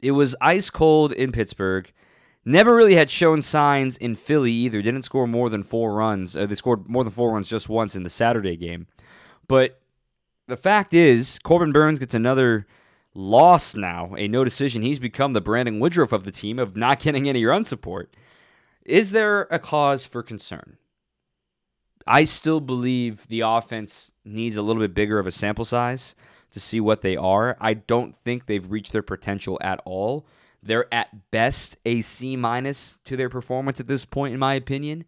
It 0.00 0.12
was 0.12 0.36
ice 0.40 0.70
cold 0.70 1.12
in 1.12 1.32
Pittsburgh. 1.32 1.90
Never 2.46 2.74
really 2.74 2.94
had 2.94 3.10
shown 3.10 3.42
signs 3.42 3.96
in 3.96 4.14
Philly 4.14 4.52
either. 4.52 4.82
Didn't 4.82 5.02
score 5.02 5.26
more 5.26 5.48
than 5.48 5.62
four 5.62 5.94
runs. 5.94 6.36
Uh, 6.36 6.46
they 6.46 6.54
scored 6.54 6.88
more 6.88 7.02
than 7.02 7.12
four 7.12 7.32
runs 7.32 7.48
just 7.48 7.68
once 7.68 7.96
in 7.96 8.02
the 8.02 8.10
Saturday 8.10 8.56
game. 8.56 8.86
But 9.48 9.80
the 10.46 10.56
fact 10.56 10.94
is, 10.94 11.38
Corbin 11.42 11.72
Burnes 11.72 11.98
gets 11.98 12.14
another 12.14 12.66
loss 13.14 13.74
now, 13.74 14.14
a 14.16 14.28
no 14.28 14.44
decision. 14.44 14.82
He's 14.82 14.98
become 14.98 15.32
the 15.32 15.40
Brandon 15.40 15.80
Woodruff 15.80 16.12
of 16.12 16.24
the 16.24 16.30
team 16.30 16.58
of 16.58 16.76
not 16.76 17.00
getting 17.00 17.28
any 17.28 17.44
run 17.44 17.64
support. 17.64 18.14
Is 18.84 19.12
there 19.12 19.42
a 19.50 19.58
cause 19.58 20.04
for 20.04 20.22
concern? 20.22 20.76
I 22.06 22.24
still 22.24 22.60
believe 22.60 23.26
the 23.28 23.40
offense 23.40 24.12
needs 24.24 24.56
a 24.56 24.62
little 24.62 24.82
bit 24.82 24.94
bigger 24.94 25.18
of 25.18 25.26
a 25.26 25.30
sample 25.30 25.64
size 25.64 26.14
to 26.50 26.60
see 26.60 26.80
what 26.80 27.00
they 27.00 27.16
are. 27.16 27.56
I 27.60 27.74
don't 27.74 28.14
think 28.14 28.44
they've 28.46 28.70
reached 28.70 28.92
their 28.92 29.02
potential 29.02 29.58
at 29.62 29.80
all. 29.86 30.26
They're 30.62 30.92
at 30.92 31.30
best 31.30 31.76
a 31.86 32.02
C 32.02 32.36
minus 32.36 32.98
to 33.04 33.16
their 33.16 33.30
performance 33.30 33.80
at 33.80 33.86
this 33.86 34.04
point, 34.04 34.34
in 34.34 34.40
my 34.40 34.54
opinion. 34.54 35.04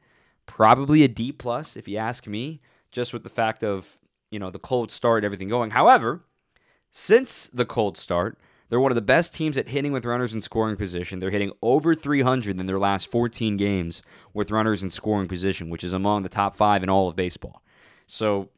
Probably 0.46 1.02
a 1.02 1.08
D 1.08 1.32
plus, 1.32 1.76
if 1.76 1.86
you 1.86 1.98
ask 1.98 2.26
me, 2.26 2.60
just 2.90 3.12
with 3.12 3.24
the 3.24 3.28
fact 3.28 3.62
of 3.62 3.98
you 4.30 4.38
know, 4.38 4.50
the 4.50 4.58
cold 4.58 4.90
start, 4.90 5.24
everything 5.24 5.48
going. 5.48 5.70
However, 5.70 6.24
since 6.90 7.48
the 7.52 7.64
cold 7.64 7.96
start, 7.96 8.38
they're 8.68 8.80
one 8.80 8.90
of 8.90 8.96
the 8.96 9.02
best 9.02 9.32
teams 9.34 9.56
at 9.56 9.68
hitting 9.68 9.92
with 9.92 10.04
runners 10.04 10.34
in 10.34 10.42
scoring 10.42 10.76
position. 10.76 11.20
They're 11.20 11.30
hitting 11.30 11.52
over 11.62 11.94
300 11.94 12.58
in 12.58 12.66
their 12.66 12.78
last 12.78 13.10
14 13.10 13.56
games 13.56 14.02
with 14.34 14.50
runners 14.50 14.82
in 14.82 14.90
scoring 14.90 15.28
position, 15.28 15.70
which 15.70 15.84
is 15.84 15.92
among 15.92 16.22
the 16.22 16.28
top 16.28 16.56
five 16.56 16.82
in 16.82 16.88
all 16.88 17.08
of 17.08 17.14
baseball. 17.14 17.62
So 18.06 18.48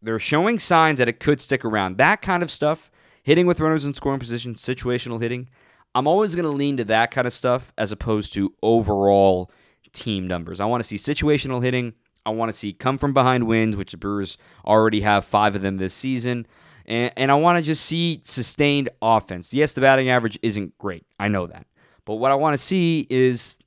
they're 0.00 0.18
showing 0.18 0.58
signs 0.58 0.98
that 0.98 1.08
it 1.08 1.18
could 1.18 1.40
stick 1.40 1.64
around. 1.64 1.98
That 1.98 2.22
kind 2.22 2.42
of 2.42 2.50
stuff, 2.50 2.90
hitting 3.22 3.46
with 3.46 3.60
runners 3.60 3.84
in 3.84 3.94
scoring 3.94 4.20
position, 4.20 4.54
situational 4.54 5.20
hitting, 5.20 5.48
I'm 5.94 6.06
always 6.06 6.34
going 6.34 6.44
to 6.44 6.50
lean 6.50 6.76
to 6.76 6.84
that 6.84 7.10
kind 7.10 7.26
of 7.26 7.32
stuff 7.32 7.72
as 7.76 7.90
opposed 7.90 8.34
to 8.34 8.54
overall 8.62 9.50
team 9.92 10.28
numbers. 10.28 10.60
I 10.60 10.66
want 10.66 10.82
to 10.82 10.86
see 10.86 10.96
situational 10.96 11.62
hitting 11.62 11.94
I 12.26 12.30
want 12.30 12.50
to 12.50 12.52
see 12.52 12.72
come 12.72 12.98
from 12.98 13.14
behind 13.14 13.46
wins, 13.46 13.76
which 13.76 13.92
the 13.92 13.96
Brewers 13.96 14.36
already 14.66 15.00
have 15.00 15.24
five 15.24 15.54
of 15.54 15.62
them 15.62 15.76
this 15.76 15.94
season. 15.94 16.46
And, 16.84 17.12
and 17.16 17.30
I 17.30 17.36
want 17.36 17.58
to 17.58 17.64
just 17.64 17.84
see 17.84 18.20
sustained 18.22 18.88
offense. 19.00 19.54
Yes, 19.54 19.72
the 19.72 19.80
batting 19.80 20.10
average 20.10 20.38
isn't 20.42 20.76
great. 20.78 21.06
I 21.18 21.28
know 21.28 21.46
that. 21.46 21.66
But 22.04 22.16
what 22.16 22.32
I 22.32 22.34
want 22.34 22.54
to 22.54 22.58
see 22.58 23.06
is 23.08 23.58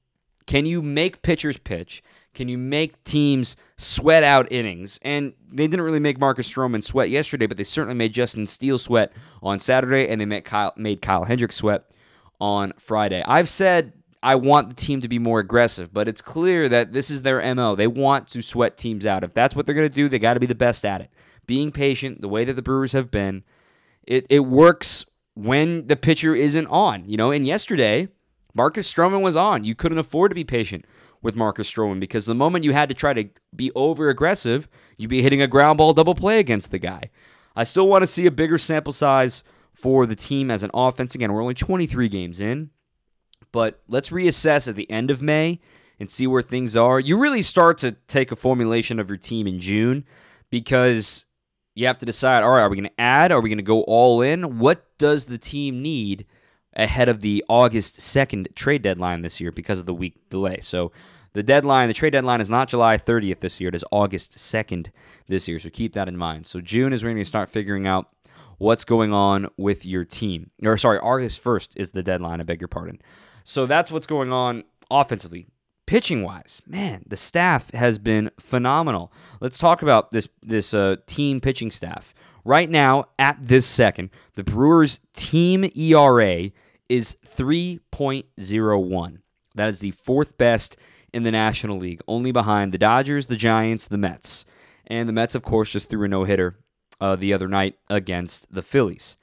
can 0.46 0.66
you 0.66 0.82
make 0.82 1.22
pitchers 1.22 1.58
pitch? 1.58 2.04
Can 2.34 2.48
you 2.48 2.58
make 2.58 3.04
teams 3.04 3.56
sweat 3.78 4.24
out 4.24 4.52
innings? 4.52 5.00
And 5.02 5.34
they 5.52 5.68
didn't 5.68 5.82
really 5.82 6.00
make 6.00 6.20
Marcus 6.20 6.52
Stroman 6.52 6.84
sweat 6.84 7.10
yesterday, 7.10 7.48
but 7.48 7.58
they 7.58 7.64
certainly 7.64 7.96
made 7.96 8.14
Justin 8.14 8.48
Steele 8.48 8.78
sweat 8.78 9.12
on 9.42 9.60
Saturday, 9.60 10.08
and 10.08 10.22
they 10.22 10.26
made 10.26 10.46
Kyle, 10.46 10.74
made 10.78 11.02
Kyle 11.02 11.26
Hendricks 11.26 11.56
sweat 11.56 11.92
on 12.40 12.74
Friday. 12.78 13.24
I've 13.26 13.50
said 13.50 13.94
I 14.22 14.36
want 14.36 14.70
the 14.70 14.76
team 14.76 15.02
to 15.02 15.08
be 15.08 15.20
more 15.20 15.40
aggressive, 15.40 15.94
but 15.94 16.08
it's 16.08 16.22
clear 16.22 16.68
that 16.68 16.92
this 16.92 17.10
is 17.10 17.22
their 17.22 17.56
MO. 17.56 17.76
They 17.76 17.88
want 17.88 18.28
to 18.30 18.42
sweat 18.42 18.78
teams 18.78 19.06
out. 19.06 19.24
If 19.24 19.34
that's 19.34 19.56
what 19.56 19.66
they're 19.66 19.76
going 19.76 19.90
to 19.90 19.94
do, 19.96 20.10
they 20.10 20.20
got 20.20 20.34
to 20.34 20.40
be 20.40 20.46
the 20.46 20.56
best 20.56 20.86
at 20.86 21.02
it. 21.02 21.10
Being 21.46 21.72
patient, 21.72 22.22
the 22.22 22.28
way 22.28 22.44
that 22.44 22.54
the 22.54 22.62
Brewers 22.62 22.92
have 22.92 23.10
been, 23.10 23.44
it, 24.06 24.26
it 24.30 24.42
works 24.42 25.06
when 25.36 25.88
the 25.88 25.96
pitcher 25.96 26.36
isn't 26.36 26.68
on. 26.68 27.08
You 27.08 27.16
know, 27.16 27.32
and 27.32 27.48
yesterday, 27.48 28.10
Marcus 28.54 28.92
Stroman 28.92 29.22
was 29.22 29.36
on. 29.38 29.64
You 29.64 29.74
couldn't 29.74 29.98
afford 29.98 30.32
to 30.32 30.36
be 30.36 30.44
patient 30.44 30.86
with 31.22 31.36
Marcus 31.36 31.72
Stroman 31.72 32.00
because 32.00 32.26
the 32.26 32.36
moment 32.36 32.66
you 32.66 32.74
had 32.74 32.90
to 32.90 32.96
try 32.96 33.14
to 33.14 33.30
be 33.56 33.72
over 33.74 34.10
aggressive, 34.10 34.68
you'd 34.98 35.10
be 35.10 35.22
hitting 35.22 35.42
a 35.42 35.48
ground 35.48 35.78
ball 35.78 35.94
double 35.94 36.16
play 36.16 36.40
against 36.40 36.72
the 36.72 36.80
guy. 36.80 37.10
I 37.56 37.64
still 37.64 37.88
want 37.88 38.04
to 38.04 38.08
see 38.08 38.26
a 38.26 38.32
bigger 38.32 38.58
sample 38.58 38.94
size 38.94 39.44
for 39.74 40.06
the 40.06 40.16
team 40.16 40.52
as 40.52 40.64
an 40.64 40.72
offense. 40.74 41.16
Again, 41.16 41.32
we're 41.32 41.42
only 41.42 41.54
23 41.54 42.10
games 42.10 42.42
in. 42.42 42.70
But 43.52 43.82
let's 43.88 44.10
reassess 44.10 44.68
at 44.68 44.76
the 44.76 44.90
end 44.90 45.12
of 45.12 45.22
May 45.22 45.60
and 46.00 46.10
see 46.10 46.28
where 46.28 46.42
things 46.42 46.76
are. 46.76 47.00
You 47.00 47.18
really 47.18 47.42
start 47.42 47.78
to 47.80 47.92
take 48.08 48.32
a 48.32 48.36
formulation 48.36 49.00
of 49.00 49.10
your 49.10 49.18
team 49.18 49.48
in 49.48 49.60
June 49.60 50.06
because 50.50 51.26
you 51.76 51.88
have 51.88 51.98
to 52.00 52.06
decide 52.06 52.44
all 52.44 52.52
right, 52.52 52.62
are 52.62 52.70
we 52.70 52.78
going 52.78 52.90
to 52.90 53.02
add? 53.02 53.32
Are 53.32 53.42
we 53.42 53.50
going 53.50 53.58
to 53.58 53.64
go 53.64 53.82
all 53.84 54.22
in? 54.22 54.60
What 54.60 54.86
does 54.98 55.26
the 55.26 55.38
team 55.38 55.82
need 55.82 56.26
ahead 56.74 57.10
of 57.10 57.22
the 57.22 57.44
August 57.50 58.00
2nd 58.00 58.54
trade 58.56 58.82
deadline 58.82 59.22
this 59.22 59.42
year 59.42 59.52
because 59.52 59.80
of 59.80 59.86
the 59.86 59.94
week 59.94 60.30
delay? 60.30 60.60
So 60.62 60.92
the 61.34 61.44
deadline, 61.44 61.88
the 61.88 61.94
trade 61.94 62.12
deadline 62.12 62.42
is 62.42 62.50
not 62.50 62.70
July 62.70 62.98
30th 62.98 63.40
this 63.40 63.60
year, 63.60 63.70
it 63.70 63.76
is 63.76 63.86
August 63.92 64.38
2nd 64.38 64.88
this 65.28 65.48
year. 65.48 65.60
So 65.60 65.70
keep 65.70 65.94
that 65.94 66.08
in 66.08 66.18
mind. 66.18 66.48
So 66.48 66.62
June 66.62 66.94
is 66.94 67.04
when 67.04 67.18
you 67.18 67.24
start 67.24 67.50
figuring 67.50 67.88
out 67.88 68.08
what's 68.58 68.84
going 68.84 69.14
on 69.14 69.48
with 69.58 69.86
your 69.86 70.06
team. 70.06 70.52
Or 70.64 70.78
sorry, 70.78 71.00
August 71.00 71.44
1st 71.44 71.70
is 71.76 71.92
the 71.92 72.04
deadline, 72.04 72.42
I 72.42 72.44
beg 72.44 72.62
your 72.62 72.68
pardon. 72.68 73.02
So 73.50 73.66
that's 73.66 73.92
what's 73.92 74.06
going 74.06 74.32
on 74.32 74.64
offensively. 74.92 75.48
Pitching 75.88 76.22
wise, 76.22 76.62
man, 76.68 77.02
the 77.08 77.18
staff 77.18 77.72
has 77.72 77.98
been 77.98 78.30
phenomenal. 78.40 79.12
Let's 79.42 79.58
talk 79.58 79.82
about 79.82 80.12
this 80.12 80.30
this 80.44 80.72
uh, 80.72 80.98
team 81.08 81.42
pitching 81.42 81.72
staff. 81.72 82.14
Right 82.46 82.70
now, 82.70 83.06
at 83.18 83.40
this 83.42 83.66
second, 83.66 84.12
the 84.36 84.44
Brewers' 84.44 85.00
team 85.16 85.68
ERA 85.76 86.52
is 86.90 87.18
3.01. 87.26 89.18
That 89.56 89.70
is 89.70 89.80
the 89.80 89.92
fourth 89.92 90.38
best 90.38 90.78
in 91.12 91.24
the 91.24 91.32
National 91.32 91.80
League, 91.80 92.02
only 92.08 92.32
behind 92.32 92.72
the 92.72 92.78
Dodgers, 92.78 93.26
the 93.26 93.36
Giants, 93.36 93.88
the 93.88 93.98
Mets. 93.98 94.46
And 94.86 95.10
the 95.10 95.14
Mets, 95.14 95.34
of 95.34 95.42
course, 95.42 95.72
just 95.72 95.90
threw 95.90 96.06
a 96.06 96.08
no 96.08 96.24
hitter 96.24 96.60
uh, 97.02 97.16
the 97.16 97.34
other 97.34 97.48
night 97.48 97.80
against 97.90 98.54
the 98.54 98.62
Phillies. 98.62 99.18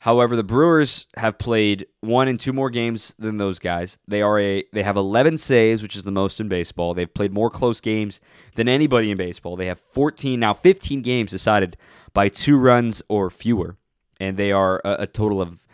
However, 0.00 0.34
the 0.34 0.42
Brewers 0.42 1.06
have 1.18 1.36
played 1.36 1.86
one 2.00 2.26
and 2.26 2.40
two 2.40 2.54
more 2.54 2.70
games 2.70 3.14
than 3.18 3.36
those 3.36 3.58
guys. 3.58 3.98
They 4.08 4.22
are 4.22 4.40
a 4.40 4.64
they 4.72 4.82
have 4.82 4.96
11 4.96 5.36
saves, 5.36 5.82
which 5.82 5.94
is 5.94 6.04
the 6.04 6.10
most 6.10 6.40
in 6.40 6.48
baseball. 6.48 6.94
They've 6.94 7.12
played 7.12 7.34
more 7.34 7.50
close 7.50 7.82
games 7.82 8.18
than 8.54 8.66
anybody 8.66 9.10
in 9.10 9.18
baseball. 9.18 9.56
They 9.56 9.66
have 9.66 9.78
14 9.78 10.40
now 10.40 10.54
15 10.54 11.02
games 11.02 11.32
decided 11.32 11.76
by 12.14 12.30
two 12.30 12.56
runs 12.56 13.02
or 13.10 13.28
fewer, 13.28 13.76
and 14.18 14.38
they 14.38 14.52
are 14.52 14.80
a, 14.86 15.02
a 15.02 15.06
total 15.06 15.42
of 15.42 15.66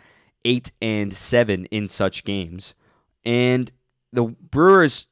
eight 0.43 0.73
and 0.81 1.13
seven 1.13 1.65
in 1.67 1.87
such 1.87 2.25
games. 2.25 2.75
And 3.23 3.71
the 4.11 4.23
Brewers, 4.23 5.07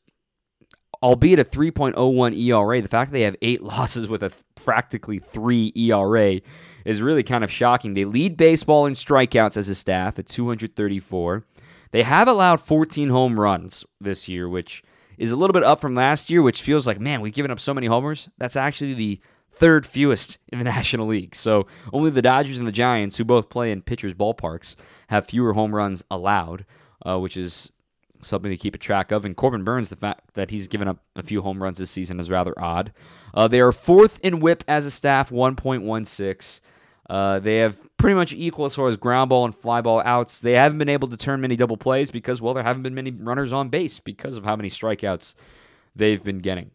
albeit 1.01 1.39
a 1.39 1.45
3.01 1.45 2.38
ERA, 2.38 2.81
the 2.81 2.88
fact 2.89 3.12
that 3.12 3.13
they 3.13 3.24
have 3.24 3.38
eight 3.41 3.63
losses 3.63 4.10
with 4.10 4.24
a 4.24 4.34
practically 4.55 5.19
three 5.19 5.72
ERA 5.74 6.41
is 6.86 7.01
really 7.01 7.24
kind 7.24 7.44
of 7.44 7.51
shocking. 7.51 7.94
They 7.94 8.06
lead 8.06 8.38
baseball 8.38 8.86
in 8.86 8.94
strikeouts 8.94 9.58
as 9.58 9.68
a 9.68 9.75
staff 9.75 10.18
at 10.20 10.27
234. 10.27 11.44
They 11.92 12.04
have 12.04 12.27
allowed 12.27 12.62
14 12.62 13.10
home 13.10 13.39
runs 13.39 13.86
this 14.00 14.30
year, 14.30 14.48
which 14.48 14.84
is 15.18 15.32
a 15.32 15.36
little 15.36 15.54
bit 15.54 15.63
up 15.63 15.82
from 15.82 15.96
last 15.96 16.30
year, 16.30 16.42
which 16.42 16.62
feels 16.62 16.86
like, 16.86 17.00
man, 17.00 17.22
we've 17.22 17.34
given 17.34 17.51
up 17.51 17.60
so 17.60 17.74
many 17.74 17.88
homers. 17.88 18.30
That's 18.38 18.56
actually 18.56 18.94
the 18.94 19.20
third 19.50 19.86
fewest 19.86 20.38
in 20.51 20.60
the 20.60 20.63
National 20.65 21.08
League. 21.08 21.36
So 21.36 21.68
only 21.94 22.10
the 22.10 22.22
Dodgers 22.22 22.60
and 22.60 22.68
the 22.68 22.72
Giants, 22.72 23.18
who 23.18 23.24
both 23.24 23.50
play 23.50 23.72
in 23.72 23.82
pitchers' 23.82 24.13
ballparks, 24.13 24.75
have 25.08 25.25
fewer 25.25 25.54
home 25.54 25.74
runs 25.74 26.04
allowed, 26.12 26.65
uh, 27.06 27.20
which 27.20 27.38
is 27.38 27.72
something 28.22 28.51
to 28.51 28.58
keep 28.58 28.75
a 28.75 28.80
track 28.80 29.12
of. 29.12 29.24
And 29.24 29.36
Corbin 29.36 29.63
Burnes, 29.63 29.89
the 29.89 29.96
fact 29.96 30.34
that 30.34 30.51
he's 30.51 30.68
given 30.68 30.88
up 30.88 31.00
a 31.15 31.24
few 31.24 31.42
home 31.42 31.62
runs 31.62 31.77
this 31.77 31.92
season 31.92 32.20
is 32.20 32.30
rather 32.30 32.54
odd. 32.58 32.92
Uh, 33.34 33.48
they 33.48 33.62
are 33.62 33.72
fourth 33.72 34.20
in 34.24 34.39
WHIP 34.39 34.63
as 34.68 34.86
a 34.86 34.92
staff, 34.92 35.30
1.16. 35.30 36.62
Uh, 37.09 37.39
they 37.39 37.57
have 37.57 37.77
pretty 37.97 38.15
much 38.15 38.33
equal 38.33 38.65
as 38.65 38.75
far 38.75 38.88
as 38.88 38.97
ground 38.97 39.29
ball 39.29 39.45
and 39.45 39.55
fly 39.55 39.81
ball 39.81 40.01
outs. 40.03 40.39
They 40.39 40.53
haven't 40.53 40.79
been 40.79 40.89
able 40.89 41.07
to 41.09 41.17
turn 41.17 41.41
many 41.41 41.55
double 41.55 41.77
plays 41.77 42.12
because, 42.12 42.41
well, 42.41 42.53
there 42.53 42.63
haven't 42.63 42.83
been 42.83 42.95
many 42.95 43.12
runners 43.12 43.53
on 43.53 43.69
base 43.69 44.00
because 44.00 44.38
of 44.38 44.43
how 44.43 44.55
many 44.55 44.69
strikeouts 44.69 45.35
they've 45.95 46.24
been 46.24 46.39
getting. 46.39 46.71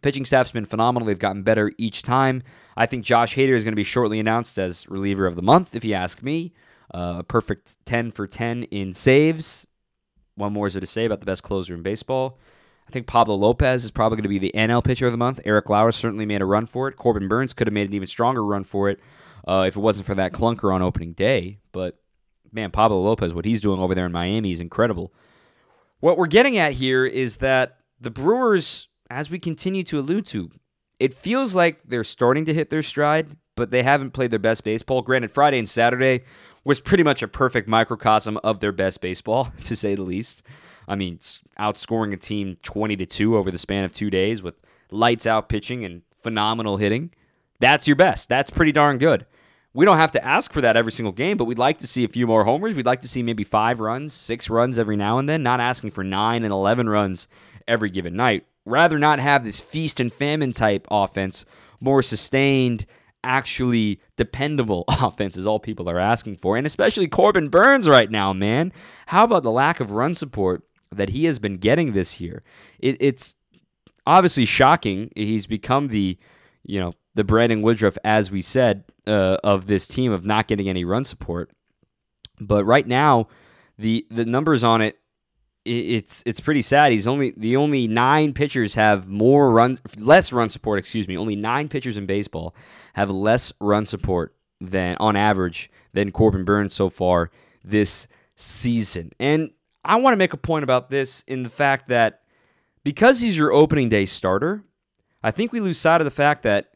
Pitching 0.00 0.24
staff's 0.24 0.50
been 0.50 0.64
phenomenal. 0.64 1.06
They've 1.06 1.18
gotten 1.18 1.42
better 1.42 1.72
each 1.76 2.02
time. 2.02 2.42
I 2.76 2.86
think 2.86 3.04
Josh 3.04 3.36
Hader 3.36 3.54
is 3.54 3.62
going 3.62 3.72
to 3.72 3.76
be 3.76 3.84
shortly 3.84 4.18
announced 4.18 4.58
as 4.58 4.88
reliever 4.88 5.26
of 5.26 5.36
the 5.36 5.42
month, 5.42 5.74
if 5.74 5.84
you 5.84 5.94
ask 5.94 6.22
me. 6.22 6.54
Uh, 6.92 7.16
a 7.18 7.22
perfect 7.22 7.76
10 7.84 8.10
for 8.10 8.26
10 8.26 8.64
in 8.64 8.94
saves. 8.94 9.66
One 10.34 10.52
more 10.54 10.66
is 10.66 10.74
there 10.74 10.80
to 10.80 10.86
say 10.86 11.04
about 11.04 11.20
the 11.20 11.26
best 11.26 11.42
closer 11.42 11.74
in 11.74 11.82
baseball. 11.82 12.38
I 12.88 12.90
think 12.90 13.06
Pablo 13.06 13.34
Lopez 13.34 13.84
is 13.84 13.90
probably 13.90 14.16
going 14.16 14.24
to 14.24 14.28
be 14.28 14.38
the 14.38 14.52
NL 14.54 14.82
pitcher 14.82 15.06
of 15.06 15.12
the 15.12 15.18
month. 15.18 15.40
Eric 15.44 15.70
Lauer 15.70 15.92
certainly 15.92 16.26
made 16.26 16.42
a 16.42 16.46
run 16.46 16.66
for 16.66 16.88
it. 16.88 16.96
Corbin 16.96 17.28
Burnes 17.28 17.52
could 17.52 17.66
have 17.66 17.74
made 17.74 17.88
an 17.88 17.94
even 17.94 18.08
stronger 18.08 18.44
run 18.44 18.64
for 18.64 18.88
it 18.88 18.98
uh, 19.46 19.64
if 19.66 19.76
it 19.76 19.80
wasn't 19.80 20.06
for 20.06 20.14
that 20.14 20.32
clunker 20.32 20.74
on 20.74 20.82
opening 20.82 21.12
day. 21.12 21.58
But 21.72 21.98
man, 22.52 22.70
Pablo 22.70 23.00
Lopez, 23.00 23.34
what 23.34 23.44
he's 23.44 23.60
doing 23.60 23.80
over 23.80 23.94
there 23.94 24.06
in 24.06 24.12
Miami 24.12 24.52
is 24.52 24.60
incredible. 24.60 25.12
What 26.00 26.18
we're 26.18 26.26
getting 26.26 26.58
at 26.58 26.72
here 26.72 27.06
is 27.06 27.38
that 27.38 27.78
the 28.00 28.10
Brewers, 28.10 28.88
as 29.08 29.30
we 29.30 29.38
continue 29.38 29.84
to 29.84 29.98
allude 30.00 30.26
to, 30.26 30.50
it 30.98 31.14
feels 31.14 31.54
like 31.54 31.82
they're 31.84 32.04
starting 32.04 32.44
to 32.44 32.54
hit 32.54 32.70
their 32.70 32.82
stride, 32.82 33.36
but 33.56 33.70
they 33.70 33.82
haven't 33.82 34.12
played 34.12 34.30
their 34.30 34.38
best 34.38 34.64
baseball. 34.64 35.02
Granted, 35.02 35.30
Friday 35.30 35.58
and 35.58 35.68
Saturday 35.68 36.22
was 36.64 36.80
pretty 36.80 37.02
much 37.02 37.22
a 37.22 37.28
perfect 37.28 37.68
microcosm 37.68 38.38
of 38.44 38.60
their 38.60 38.72
best 38.72 39.00
baseball, 39.00 39.52
to 39.64 39.76
say 39.76 39.94
the 39.94 40.02
least. 40.02 40.42
I 40.88 40.96
mean, 40.96 41.18
outscoring 41.58 42.12
a 42.12 42.16
team 42.16 42.56
20 42.62 42.96
to 42.96 43.06
2 43.06 43.36
over 43.36 43.50
the 43.50 43.58
span 43.58 43.84
of 43.84 43.92
two 43.92 44.10
days 44.10 44.42
with 44.42 44.54
lights 44.90 45.26
out 45.26 45.48
pitching 45.48 45.84
and 45.84 46.02
phenomenal 46.10 46.76
hitting. 46.76 47.12
That's 47.60 47.86
your 47.86 47.96
best. 47.96 48.28
That's 48.28 48.50
pretty 48.50 48.72
darn 48.72 48.98
good. 48.98 49.26
We 49.74 49.86
don't 49.86 49.96
have 49.96 50.12
to 50.12 50.24
ask 50.24 50.52
for 50.52 50.60
that 50.60 50.76
every 50.76 50.92
single 50.92 51.12
game, 51.12 51.36
but 51.36 51.46
we'd 51.46 51.58
like 51.58 51.78
to 51.78 51.86
see 51.86 52.04
a 52.04 52.08
few 52.08 52.26
more 52.26 52.44
homers. 52.44 52.74
We'd 52.74 52.86
like 52.86 53.00
to 53.02 53.08
see 53.08 53.22
maybe 53.22 53.44
five 53.44 53.80
runs, 53.80 54.12
six 54.12 54.50
runs 54.50 54.78
every 54.78 54.96
now 54.96 55.18
and 55.18 55.28
then, 55.28 55.42
not 55.42 55.60
asking 55.60 55.92
for 55.92 56.04
nine 56.04 56.44
and 56.44 56.52
11 56.52 56.88
runs 56.88 57.26
every 57.66 57.88
given 57.88 58.14
night. 58.14 58.46
Rather 58.66 58.98
not 58.98 59.18
have 59.18 59.44
this 59.44 59.60
feast 59.60 59.98
and 59.98 60.12
famine 60.12 60.52
type 60.52 60.86
offense, 60.90 61.44
more 61.80 62.02
sustained, 62.02 62.86
actually 63.24 64.00
dependable 64.16 64.84
offense 64.88 65.36
is 65.36 65.46
all 65.46 65.58
people 65.58 65.88
are 65.88 65.98
asking 65.98 66.36
for. 66.36 66.56
And 66.56 66.66
especially 66.66 67.08
Corbin 67.08 67.48
Burnes 67.48 67.88
right 67.88 68.10
now, 68.10 68.32
man. 68.32 68.72
How 69.06 69.24
about 69.24 69.42
the 69.42 69.50
lack 69.50 69.80
of 69.80 69.92
run 69.92 70.14
support 70.14 70.62
that 70.90 71.10
he 71.10 71.24
has 71.24 71.38
been 71.38 71.56
getting 71.56 71.92
this 71.92 72.20
year? 72.20 72.42
It, 72.78 72.96
it's 73.00 73.36
obviously 74.06 74.44
shocking. 74.44 75.10
He's 75.16 75.46
become 75.46 75.88
the, 75.88 76.18
you 76.64 76.80
know, 76.80 76.94
the 77.14 77.24
Brandon 77.24 77.62
Woodruff, 77.62 77.98
as 78.04 78.30
we 78.30 78.40
said, 78.40 78.84
uh, 79.06 79.36
of 79.44 79.66
this 79.66 79.86
team 79.86 80.12
of 80.12 80.24
not 80.24 80.48
getting 80.48 80.68
any 80.68 80.84
run 80.84 81.04
support. 81.04 81.50
But 82.40 82.64
right 82.64 82.86
now, 82.86 83.28
the 83.78 84.06
the 84.10 84.24
numbers 84.24 84.64
on 84.64 84.80
it, 84.80 84.98
it's 85.64 86.22
it's 86.26 86.40
pretty 86.40 86.62
sad. 86.62 86.92
He's 86.92 87.06
only 87.06 87.34
the 87.36 87.56
only 87.56 87.86
nine 87.86 88.32
pitchers 88.32 88.74
have 88.74 89.06
more 89.06 89.50
run 89.50 89.78
less 89.96 90.32
run 90.32 90.48
support. 90.48 90.78
Excuse 90.78 91.06
me, 91.08 91.16
only 91.16 91.36
nine 91.36 91.68
pitchers 91.68 91.96
in 91.96 92.06
baseball 92.06 92.54
have 92.94 93.10
less 93.10 93.52
run 93.60 93.86
support 93.86 94.34
than 94.60 94.96
on 94.98 95.16
average 95.16 95.70
than 95.92 96.10
Corbin 96.10 96.44
Burnes 96.44 96.74
so 96.74 96.88
far 96.88 97.30
this 97.64 98.08
season. 98.34 99.12
And 99.20 99.50
I 99.84 99.96
want 99.96 100.12
to 100.14 100.18
make 100.18 100.32
a 100.32 100.38
point 100.38 100.64
about 100.64 100.90
this 100.90 101.22
in 101.26 101.42
the 101.42 101.48
fact 101.48 101.88
that 101.88 102.22
because 102.84 103.20
he's 103.20 103.36
your 103.36 103.52
opening 103.52 103.88
day 103.88 104.06
starter, 104.06 104.62
I 105.22 105.30
think 105.30 105.52
we 105.52 105.60
lose 105.60 105.78
sight 105.78 106.00
of 106.00 106.04
the 106.04 106.10
fact 106.10 106.42
that 106.44 106.71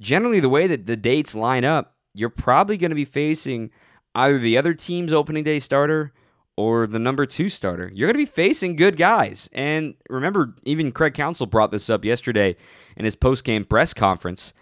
generally 0.00 0.40
the 0.40 0.48
way 0.48 0.66
that 0.66 0.86
the 0.86 0.96
dates 0.96 1.34
line 1.34 1.64
up, 1.64 1.94
you're 2.14 2.30
probably 2.30 2.76
going 2.76 2.90
to 2.90 2.96
be 2.96 3.04
facing 3.04 3.70
either 4.14 4.38
the 4.38 4.56
other 4.56 4.74
team's 4.74 5.12
opening 5.12 5.44
day 5.44 5.58
starter 5.58 6.12
or 6.56 6.86
the 6.86 6.98
number 6.98 7.26
two 7.26 7.48
starter. 7.48 7.90
You're 7.92 8.06
going 8.06 8.24
to 8.24 8.30
be 8.30 8.32
facing 8.32 8.76
good 8.76 8.96
guys. 8.96 9.48
And 9.52 9.94
remember, 10.08 10.54
even 10.64 10.92
Craig 10.92 11.14
Counsell 11.14 11.46
brought 11.46 11.72
this 11.72 11.90
up 11.90 12.04
yesterday 12.04 12.56
in 12.96 13.04
his 13.04 13.16
post 13.16 13.44
game 13.44 13.64
press 13.64 13.92
conference 13.92 14.54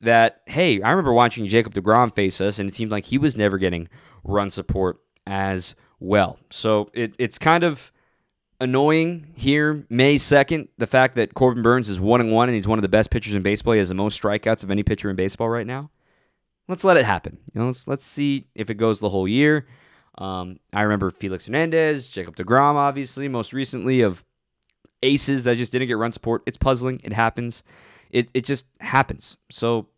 that, 0.00 0.40
hey, 0.46 0.80
I 0.80 0.90
remember 0.90 1.12
watching 1.12 1.46
Jacob 1.46 1.74
DeGrom 1.74 2.14
face 2.14 2.40
us, 2.40 2.58
and 2.58 2.68
it 2.68 2.74
seemed 2.74 2.90
like 2.90 3.06
he 3.06 3.18
was 3.18 3.36
never 3.36 3.58
getting 3.58 3.88
run 4.22 4.50
support 4.50 4.98
as 5.26 5.74
well. 6.00 6.38
So 6.50 6.90
it, 6.94 7.14
it's 7.18 7.38
kind 7.38 7.64
of 7.64 7.92
annoying 8.64 9.28
here, 9.34 9.86
May 9.88 10.16
2nd, 10.16 10.68
the 10.78 10.86
fact 10.86 11.14
that 11.14 11.34
Corbin 11.34 11.62
Burnes 11.62 11.88
is 11.88 12.00
1 12.00 12.20
and 12.20 12.32
1 12.32 12.48
and 12.48 12.56
he's 12.56 12.66
one 12.66 12.78
of 12.78 12.82
the 12.82 12.88
best 12.88 13.10
pitchers 13.10 13.34
in 13.34 13.42
baseball. 13.42 13.74
He 13.74 13.78
has 13.78 13.90
the 13.90 13.94
most 13.94 14.20
strikeouts 14.20 14.64
of 14.64 14.70
any 14.70 14.82
pitcher 14.82 15.08
in 15.10 15.16
baseball 15.16 15.48
right 15.48 15.66
now. 15.66 15.90
Let's 16.66 16.82
let 16.82 16.96
it 16.96 17.04
happen. 17.04 17.38
You 17.52 17.60
know, 17.60 17.66
let's 17.66 17.86
let's 17.86 18.06
see 18.06 18.46
if 18.54 18.70
it 18.70 18.74
goes 18.74 18.98
the 18.98 19.10
whole 19.10 19.28
year. 19.28 19.66
Um, 20.16 20.58
I 20.72 20.82
remember 20.82 21.10
Felix 21.10 21.46
Hernandez, 21.46 22.08
Jacob 22.08 22.36
DeGrom, 22.36 22.76
obviously, 22.76 23.28
most 23.28 23.52
recently 23.52 24.00
of 24.00 24.24
aces 25.02 25.44
that 25.44 25.58
just 25.58 25.72
didn't 25.72 25.88
get 25.88 25.98
run 25.98 26.12
support. 26.12 26.42
It's 26.46 26.56
puzzling. 26.56 27.00
It 27.04 27.12
happens. 27.12 27.62
It 28.10 28.30
it 28.32 28.44
just 28.46 28.66
happens. 28.80 29.36
So 29.50 29.88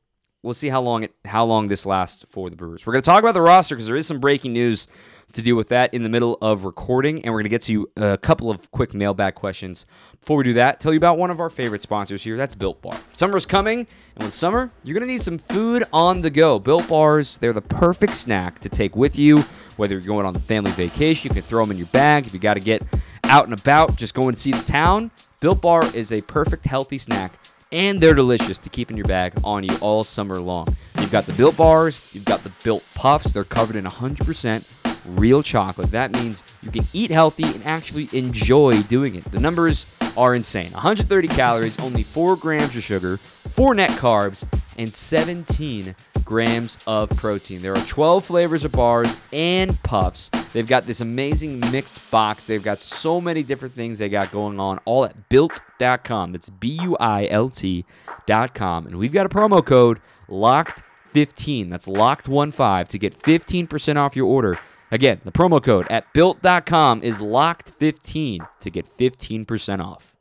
we'll 0.42 0.54
see 0.54 0.68
how 0.68 0.80
long 0.80 1.04
it 1.04 1.14
how 1.24 1.44
long 1.44 1.68
this 1.68 1.86
lasts 1.86 2.24
for 2.28 2.50
the 2.50 2.56
Brewers. 2.56 2.84
We're 2.84 2.94
going 2.94 3.02
to 3.02 3.10
talk 3.10 3.22
about 3.22 3.34
the 3.34 3.42
roster 3.42 3.76
because 3.76 3.86
there 3.86 3.96
is 3.96 4.06
some 4.06 4.18
breaking 4.18 4.52
news 4.52 4.88
to 5.32 5.42
deal 5.42 5.56
with 5.56 5.68
that 5.68 5.92
in 5.92 6.02
the 6.02 6.08
middle 6.08 6.38
of 6.40 6.64
recording. 6.64 7.16
And 7.24 7.26
we're 7.26 7.40
going 7.40 7.44
to 7.44 7.48
get 7.50 7.62
to 7.62 7.90
a 7.96 8.16
couple 8.16 8.50
of 8.50 8.70
quick 8.70 8.94
mailbag 8.94 9.34
questions. 9.34 9.86
Before 10.20 10.38
we 10.38 10.44
do 10.44 10.54
that, 10.54 10.80
tell 10.80 10.92
you 10.92 10.96
about 10.96 11.18
one 11.18 11.30
of 11.30 11.40
our 11.40 11.50
favorite 11.50 11.82
sponsors 11.82 12.22
here. 12.22 12.36
That's 12.36 12.54
Built 12.54 12.80
Bar. 12.82 12.98
Summer's 13.12 13.46
coming, 13.46 13.86
and 14.16 14.24
with 14.24 14.32
summer, 14.32 14.70
you're 14.82 14.98
going 14.98 15.06
to 15.06 15.12
need 15.12 15.22
some 15.22 15.38
food 15.38 15.84
on 15.92 16.22
the 16.22 16.30
go. 16.30 16.58
Built 16.58 16.88
Bars, 16.88 17.38
they're 17.38 17.52
the 17.52 17.60
perfect 17.60 18.16
snack 18.16 18.58
to 18.60 18.68
take 18.68 18.96
with 18.96 19.18
you. 19.18 19.44
Whether 19.76 19.94
you're 19.94 20.06
going 20.06 20.26
on 20.26 20.32
the 20.32 20.40
family 20.40 20.70
vacation, 20.72 21.28
you 21.28 21.34
can 21.34 21.42
throw 21.42 21.64
them 21.64 21.72
in 21.72 21.78
your 21.78 21.86
bag. 21.88 22.26
If 22.26 22.32
you 22.32 22.40
got 22.40 22.54
to 22.54 22.64
get 22.64 22.82
out 23.24 23.44
and 23.44 23.52
about, 23.52 23.96
just 23.96 24.14
going 24.14 24.32
to 24.32 24.40
see 24.40 24.52
the 24.52 24.64
town, 24.64 25.10
Built 25.40 25.60
Bar 25.60 25.94
is 25.94 26.12
a 26.12 26.22
perfect 26.22 26.64
healthy 26.64 26.98
snack 26.98 27.32
and 27.72 28.00
they're 28.00 28.14
delicious 28.14 28.58
to 28.60 28.70
keep 28.70 28.90
in 28.90 28.96
your 28.96 29.06
bag 29.06 29.32
on 29.44 29.64
you 29.64 29.76
all 29.80 30.04
summer 30.04 30.40
long. 30.40 30.68
You've 30.98 31.10
got 31.12 31.26
the 31.26 31.32
built 31.32 31.56
bars, 31.56 32.08
you've 32.12 32.24
got 32.24 32.42
the 32.42 32.52
built 32.62 32.84
puffs, 32.94 33.32
they're 33.32 33.44
covered 33.44 33.76
in 33.76 33.84
100% 33.84 34.64
real 35.08 35.42
chocolate. 35.42 35.90
That 35.90 36.12
means 36.12 36.42
you 36.62 36.70
can 36.70 36.86
eat 36.92 37.10
healthy 37.10 37.44
and 37.44 37.64
actually 37.64 38.08
enjoy 38.12 38.82
doing 38.82 39.14
it. 39.14 39.24
The 39.24 39.40
numbers 39.40 39.86
are 40.16 40.34
insane 40.34 40.70
130 40.72 41.28
calories, 41.28 41.78
only 41.80 42.02
4 42.02 42.36
grams 42.36 42.76
of 42.76 42.82
sugar, 42.82 43.18
4 43.18 43.74
net 43.74 43.90
carbs, 43.90 44.44
and 44.78 44.92
17 44.92 45.94
grams 46.24 46.78
of 46.86 47.08
protein. 47.10 47.62
There 47.62 47.72
are 47.72 47.86
12 47.86 48.24
flavors 48.24 48.64
of 48.64 48.72
bars 48.72 49.16
and 49.32 49.80
puffs. 49.82 50.28
They've 50.52 50.66
got 50.66 50.84
this 50.84 51.00
amazing 51.00 51.60
mixed 51.70 52.10
box. 52.10 52.46
They've 52.46 52.62
got 52.62 52.80
so 52.80 53.20
many 53.20 53.42
different 53.42 53.74
things 53.74 53.98
they 53.98 54.08
got 54.08 54.32
going 54.32 54.58
on, 54.58 54.80
all 54.84 55.04
at 55.04 55.28
built.com. 55.28 56.32
That's 56.32 56.50
B 56.50 56.78
U 56.82 56.96
I 56.98 57.26
L 57.28 57.48
T.com. 57.48 58.86
And 58.86 58.96
we've 58.96 59.12
got 59.12 59.26
a 59.26 59.28
promo 59.28 59.64
code 59.64 60.00
locked15. 60.28 61.70
That's 61.70 61.86
locked15 61.86 62.88
to 62.88 62.98
get 62.98 63.16
15% 63.18 63.96
off 63.96 64.16
your 64.16 64.26
order 64.26 64.58
Again, 64.90 65.20
the 65.24 65.32
promo 65.32 65.62
code 65.62 65.86
at 65.90 66.12
built.com 66.12 67.02
is 67.02 67.18
locked15 67.18 68.46
to 68.60 68.70
get 68.70 68.86
15% 68.86 69.84
off. 69.84 70.14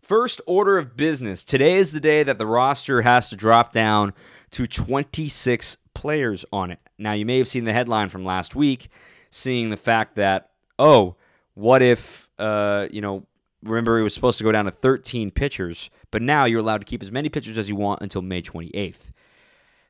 First 0.00 0.40
order 0.46 0.78
of 0.78 0.96
business. 0.96 1.44
Today 1.44 1.74
is 1.74 1.92
the 1.92 2.00
day 2.00 2.22
that 2.22 2.38
the 2.38 2.46
roster 2.46 3.02
has 3.02 3.28
to 3.30 3.36
drop 3.36 3.72
down 3.72 4.12
to 4.50 4.66
26 4.66 5.76
players 5.94 6.44
on 6.52 6.70
it. 6.70 6.80
Now, 6.98 7.12
you 7.12 7.24
may 7.24 7.38
have 7.38 7.48
seen 7.48 7.64
the 7.64 7.72
headline 7.72 8.08
from 8.08 8.24
last 8.24 8.56
week, 8.56 8.88
seeing 9.30 9.70
the 9.70 9.76
fact 9.76 10.16
that, 10.16 10.50
oh, 10.78 11.16
what 11.54 11.82
if, 11.82 12.28
uh, 12.38 12.88
you 12.90 13.00
know, 13.00 13.26
remember 13.62 13.98
it 13.98 14.02
was 14.02 14.12
supposed 14.12 14.38
to 14.38 14.44
go 14.44 14.52
down 14.52 14.64
to 14.64 14.70
13 14.70 15.30
pitchers, 15.30 15.88
but 16.10 16.20
now 16.20 16.46
you're 16.46 16.60
allowed 16.60 16.78
to 16.78 16.84
keep 16.84 17.02
as 17.02 17.12
many 17.12 17.28
pitchers 17.28 17.56
as 17.56 17.68
you 17.68 17.76
want 17.76 18.00
until 18.02 18.22
May 18.22 18.42
28th. 18.42 19.11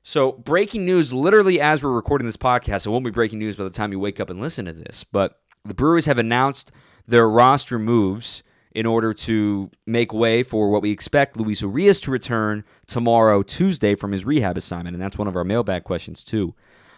So, 0.02 0.32
breaking 0.32 0.84
news 0.84 1.12
literally 1.12 1.60
as 1.60 1.82
we're 1.82 1.90
recording 1.92 2.26
this 2.26 2.36
podcast. 2.36 2.86
It 2.86 2.90
won't 2.90 3.04
be 3.04 3.10
breaking 3.10 3.38
news 3.38 3.56
by 3.56 3.64
the 3.64 3.70
time 3.70 3.92
you 3.92 4.00
wake 4.00 4.18
up 4.18 4.30
and 4.30 4.40
listen 4.40 4.64
to 4.64 4.72
this, 4.72 5.04
but 5.04 5.40
the 5.64 5.74
Brewers 5.74 6.06
have 6.06 6.18
announced 6.18 6.72
their 7.06 7.28
roster 7.28 7.78
moves 7.78 8.42
in 8.74 8.86
order 8.86 9.12
to 9.12 9.70
make 9.86 10.12
way 10.12 10.42
for 10.42 10.70
what 10.70 10.82
we 10.82 10.90
expect 10.90 11.36
Luis 11.36 11.60
Urias 11.60 12.00
to 12.00 12.10
return 12.10 12.64
tomorrow, 12.86 13.42
Tuesday, 13.42 13.94
from 13.94 14.12
his 14.12 14.24
rehab 14.24 14.56
assignment. 14.56 14.94
And 14.94 15.02
that's 15.02 15.18
one 15.18 15.28
of 15.28 15.36
our 15.36 15.44
mailbag 15.44 15.84
questions, 15.84 16.24
too. 16.24 16.54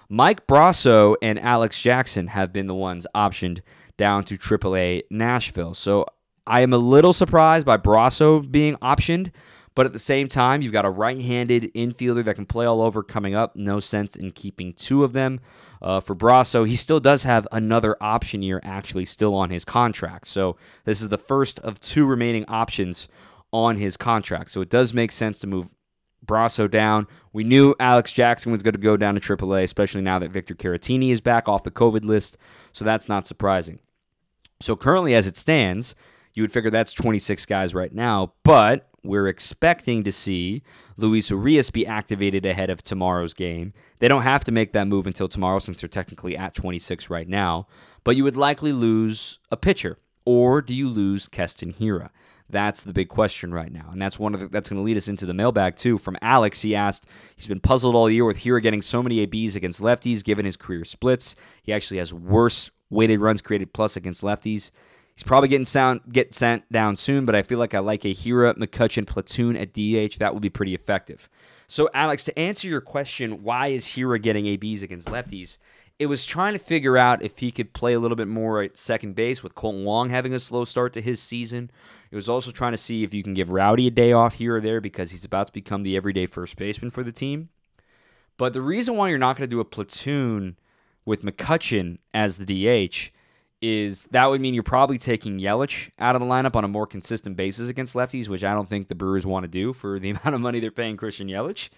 Mike 0.09 0.47
Brosseau 0.47 1.17
and 1.21 1.38
Alex 1.38 1.81
Jackson 1.81 2.29
have 2.29 2.53
been 2.53 2.69
the 2.69 2.75
ones 2.75 3.07
optioned 3.14 3.61
down 3.97 4.25
to 4.25 4.38
AAA 4.38 5.03
Nashville. 5.11 5.75
So 5.75 6.07
I 6.47 6.61
am 6.61 6.73
a 6.73 6.79
little 6.79 7.12
surprised 7.12 7.67
by 7.67 7.77
Brosseau 7.77 8.51
being 8.51 8.77
optioned, 8.77 9.31
but 9.74 9.87
at 9.87 9.92
the 9.92 9.98
same 9.98 10.28
time, 10.28 10.62
you've 10.62 10.72
got 10.72 10.84
a 10.84 10.90
right 10.90 11.18
handed 11.18 11.72
infielder 11.74 12.24
that 12.24 12.37
can 12.37 12.46
play 12.46 12.64
all 12.64 12.80
over 12.80 13.02
coming 13.02 13.34
up. 13.34 13.56
No 13.56 13.80
sense 13.80 14.16
in 14.16 14.32
keeping 14.32 14.72
two 14.72 15.04
of 15.04 15.12
them. 15.12 15.40
Uh, 15.82 16.00
for 16.00 16.14
Brosseau, 16.14 16.66
he 16.66 16.76
still 16.76 17.00
does 17.00 17.24
have 17.24 17.46
another 17.52 17.96
option 18.00 18.42
year 18.42 18.60
actually 18.62 19.04
still 19.04 19.34
on 19.34 19.50
his 19.50 19.64
contract. 19.64 20.28
So 20.28 20.56
this 20.84 21.02
is 21.02 21.08
the 21.08 21.18
first 21.18 21.58
of 21.60 21.80
two 21.80 22.06
remaining 22.06 22.44
options 22.46 23.08
on 23.52 23.76
his 23.76 23.96
contract. 23.96 24.50
So 24.50 24.60
it 24.60 24.70
does 24.70 24.94
make 24.94 25.12
sense 25.12 25.38
to 25.40 25.46
move 25.46 25.68
Brosseau 26.24 26.70
down. 26.70 27.06
We 27.32 27.44
knew 27.44 27.74
Alex 27.78 28.12
Jackson 28.12 28.50
was 28.52 28.62
going 28.62 28.74
to 28.74 28.80
go 28.80 28.96
down 28.96 29.14
to 29.14 29.20
AAA, 29.20 29.62
especially 29.64 30.00
now 30.00 30.18
that 30.20 30.30
Victor 30.30 30.54
Caratini 30.54 31.10
is 31.10 31.20
back 31.20 31.48
off 31.48 31.64
the 31.64 31.70
COVID 31.70 32.04
list. 32.04 32.38
So 32.72 32.84
that's 32.84 33.08
not 33.08 33.26
surprising. 33.26 33.80
So 34.60 34.76
currently, 34.76 35.14
as 35.14 35.26
it 35.26 35.37
stands, 35.37 35.94
you 36.34 36.42
would 36.42 36.52
figure 36.52 36.70
that's 36.70 36.92
26 36.92 37.44
guys 37.46 37.74
right 37.74 37.92
now, 37.92 38.32
but 38.42 38.88
we're 39.05 39.29
expecting 39.29 40.03
to 40.05 40.12
see 40.12 40.62
Luis 40.97 41.31
Urias 41.31 41.71
be 41.71 41.87
activated 41.87 42.47
ahead 42.47 42.71
of 42.71 42.83
tomorrow's 42.83 43.35
game. 43.35 43.73
They 43.99 44.09
don't 44.09 44.23
have 44.23 44.45
to 44.45 44.53
make 44.53 44.73
that 44.73 44.87
move 44.87 45.07
until 45.07 45.29
tomorrow 45.29 45.59
since 45.59 45.81
they're 45.81 45.88
technically 45.88 46.37
at 46.37 46.55
26 46.55 47.11
right 47.11 47.29
now, 47.29 47.67
but 48.03 48.17
you 48.17 48.25
would 48.25 48.37
likely 48.37 48.73
lose 48.73 49.38
a 49.51 49.57
pitcher. 49.57 49.99
Or 50.25 50.62
do 50.62 50.75
you 50.75 50.88
lose 50.88 51.29
Keston 51.29 51.75
Hiura? 51.75 52.09
That's 52.49 52.85
the 52.85 52.93
big 52.93 53.09
question 53.09 53.53
right 53.53 53.73
now. 53.73 53.88
And 53.90 54.01
that's 54.01 54.19
one 54.19 54.35
of 54.35 54.40
the, 54.40 54.49
that's 54.49 54.69
going 54.69 54.79
to 54.79 54.85
lead 54.85 54.97
us 54.97 55.09
into 55.09 55.27
the 55.27 55.35
mailbag 55.35 55.77
too. 55.77 55.99
From 55.99 56.17
Alex, 56.23 56.62
he 56.62 56.75
asked, 56.75 57.07
he's 57.37 57.47
been 57.47 57.61
puzzled 57.61 57.95
all 57.95 58.11
year 58.11 58.25
with 58.25 58.38
Hiura 58.38 58.62
getting 58.62 58.83
so 58.83 59.03
many 59.03 59.21
ABs 59.21 59.57
against 59.57 59.81
lefties 59.81 60.23
given 60.23 60.45
his 60.45 60.57
career 60.57 60.85
splits. 60.85 61.37
He 61.62 61.73
actually 61.73 61.99
has 61.99 62.12
worse 62.12 62.71
weighted 62.90 63.21
runs 63.21 63.43
created 63.43 63.73
plus 63.73 63.97
against 63.97 64.23
lefties. 64.23 64.71
He's 65.14 65.22
probably 65.22 65.48
getting 65.48 65.64
sound 65.64 66.00
get 66.11 66.35
sent 66.35 66.70
down 66.72 66.96
soon, 66.96 67.24
but 67.24 67.37
I 67.37 67.42
feel 67.42 67.59
like 67.59 67.72
I 67.72 67.79
like 67.79 68.05
a 68.05 68.14
Hiura 68.14 68.57
McCutchen 68.57 69.07
platoon 69.07 69.57
at 69.57 69.72
DH. 69.72 70.18
That 70.18 70.35
would 70.35 70.42
be 70.42 70.50
pretty 70.50 70.74
effective. 70.74 71.29
So, 71.68 71.88
Alex, 71.94 72.24
to 72.24 72.38
answer 72.38 72.68
your 72.68 72.81
question, 72.81 73.42
why 73.42 73.68
is 73.68 73.87
Hiura 73.87 74.20
getting 74.20 74.46
ABs 74.46 74.83
against 74.83 75.07
lefties? 75.07 75.59
It 76.00 76.07
was 76.07 76.24
trying 76.24 76.55
to 76.55 76.59
figure 76.59 76.98
out 76.98 77.22
if 77.22 77.38
he 77.38 77.53
could 77.53 77.72
play 77.72 77.94
a 77.94 78.00
little 78.00 78.16
bit 78.16 78.27
more 78.27 78.61
at 78.61 78.77
second 78.77 79.14
base 79.14 79.44
with 79.44 79.55
Kolten 79.55 79.85
Wong 79.85 80.11
having 80.11 80.35
a 80.35 80.40
slow 80.40 80.64
start 80.64 80.92
to 80.94 81.00
his 81.00 81.20
season. 81.20 81.70
It 82.11 82.16
was 82.16 82.29
also 82.29 82.50
trying 82.50 82.72
to 82.72 82.77
see 82.79 83.05
if 83.05 83.14
you 83.14 83.22
can 83.22 83.35
give 83.35 83.53
Rowdy 83.53 83.87
a 83.87 83.92
day 83.92 84.12
off 84.12 84.35
here 84.35 84.57
or 84.57 84.61
there 84.61 84.81
because 84.81 85.12
he's 85.12 85.24
about 85.24 85.46
to 85.46 85.53
become 85.53 85.85
the 85.85 85.96
everyday 85.96 86.27
first 86.27 86.57
baseman 86.57 86.90
for 86.90 87.05
the 87.05 87.12
team. 87.12 87.50
But 88.37 88.53
the 88.53 88.62
reason 88.62 88.96
why 88.96 89.09
you're 89.09 89.18
not 89.18 89.37
going 89.37 89.48
to 89.48 89.55
do 89.55 89.61
a 89.61 89.64
platoon 89.64 90.59
with 91.05 91.22
McCutchen 91.22 91.98
as 92.12 92.38
the 92.38 92.44
DH 92.44 93.11
is 93.64 94.05
that 94.11 94.29
would 94.29 94.42
mean 94.42 94.53
you're 94.53 94.62
probably 94.62 94.98
taking 94.98 95.38
Yelich 95.38 95.90
out 95.98 96.14
of 96.14 96.20
the 96.20 96.27
lineup 96.27 96.55
on 96.55 96.64
a 96.64 96.68
more 96.68 96.87
consistent 96.87 97.35
basis 97.35 97.70
against 97.70 97.94
lefties, 97.94 98.29
which 98.29 98.44
I 98.44 98.53
don't 98.53 98.68
think 98.68 98.88
the 98.88 98.94
Brewers 98.94 99.24
want 99.24 99.44
to 99.44 99.48
do 99.48 99.72
for 99.72 99.98
the 99.98 100.11
amount 100.11 100.35
of 100.35 100.40
money 100.42 100.61
they're 100.61 100.70
paying 100.70 100.98
Christian 100.98 101.29
Yelich. 101.29 101.70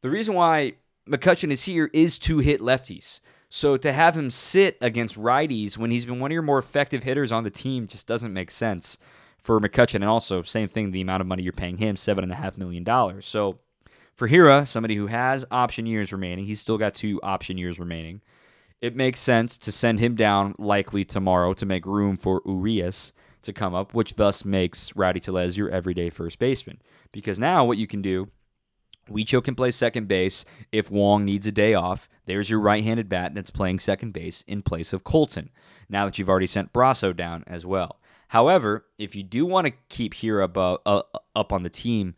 The 0.00 0.10
reason 0.10 0.34
why 0.34 0.72
McCutchen 1.08 1.52
is 1.52 1.62
here 1.62 1.88
is 1.92 2.18
to 2.20 2.40
hit 2.40 2.60
lefties. 2.60 3.20
So 3.48 3.76
to 3.76 3.92
have 3.92 4.16
him 4.16 4.30
sit 4.30 4.76
against 4.80 5.16
righties 5.16 5.78
when 5.78 5.92
he's 5.92 6.06
been 6.06 6.18
one 6.18 6.32
of 6.32 6.34
your 6.34 6.42
more 6.42 6.58
effective 6.58 7.04
hitters 7.04 7.30
on 7.30 7.44
the 7.44 7.50
team 7.50 7.86
just 7.86 8.08
doesn't 8.08 8.32
make 8.32 8.50
sense 8.50 8.98
for 9.38 9.60
McCutchen. 9.60 9.96
And 9.96 10.04
also, 10.04 10.42
same 10.42 10.68
thing, 10.68 10.90
the 10.90 11.02
amount 11.02 11.20
of 11.20 11.28
money 11.28 11.44
you're 11.44 11.52
paying 11.52 11.76
him, 11.76 11.94
$7.5 11.94 12.58
million. 12.58 12.84
So 13.22 13.60
for 14.16 14.28
Hiura, 14.28 14.66
somebody 14.66 14.96
who 14.96 15.06
has 15.06 15.44
option 15.52 15.86
years 15.86 16.12
remaining, 16.12 16.46
he's 16.46 16.60
still 16.60 16.78
got 16.78 16.96
two 16.96 17.20
option 17.22 17.58
years 17.58 17.78
remaining 17.78 18.22
it 18.82 18.96
makes 18.96 19.20
sense 19.20 19.56
to 19.56 19.72
send 19.72 20.00
him 20.00 20.16
down 20.16 20.54
likely 20.58 21.04
tomorrow 21.04 21.54
to 21.54 21.64
make 21.64 21.86
room 21.86 22.16
for 22.16 22.42
Urias 22.44 23.12
to 23.42 23.52
come 23.52 23.74
up, 23.74 23.94
which 23.94 24.16
thus 24.16 24.44
makes 24.44 24.94
Rowdy 24.96 25.20
Tellez 25.20 25.56
your 25.56 25.70
everyday 25.70 26.10
first 26.10 26.38
baseman. 26.40 26.82
Because 27.12 27.38
now 27.38 27.64
what 27.64 27.78
you 27.78 27.86
can 27.86 28.02
do, 28.02 28.28
Wicho 29.08 29.42
can 29.42 29.54
play 29.54 29.70
second 29.70 30.08
base 30.08 30.44
if 30.72 30.90
Wong 30.90 31.24
needs 31.24 31.46
a 31.46 31.52
day 31.52 31.74
off. 31.74 32.08
There's 32.26 32.50
your 32.50 32.60
right-handed 32.60 33.08
bat 33.08 33.34
that's 33.34 33.50
playing 33.50 33.78
second 33.78 34.12
base 34.12 34.42
in 34.48 34.62
place 34.62 34.92
of 34.92 35.04
Kolten. 35.04 35.48
Now 35.88 36.04
that 36.04 36.18
you've 36.18 36.28
already 36.28 36.46
sent 36.46 36.72
Brosseau 36.72 37.16
down 37.16 37.44
as 37.46 37.64
well. 37.64 37.98
However, 38.28 38.86
if 38.98 39.14
you 39.14 39.22
do 39.22 39.46
want 39.46 39.66
to 39.66 39.74
keep 39.88 40.14
Hiura 40.14 40.44
above, 40.44 40.80
uh, 40.86 41.02
up 41.36 41.52
on 41.52 41.62
the 41.62 41.70
team 41.70 42.14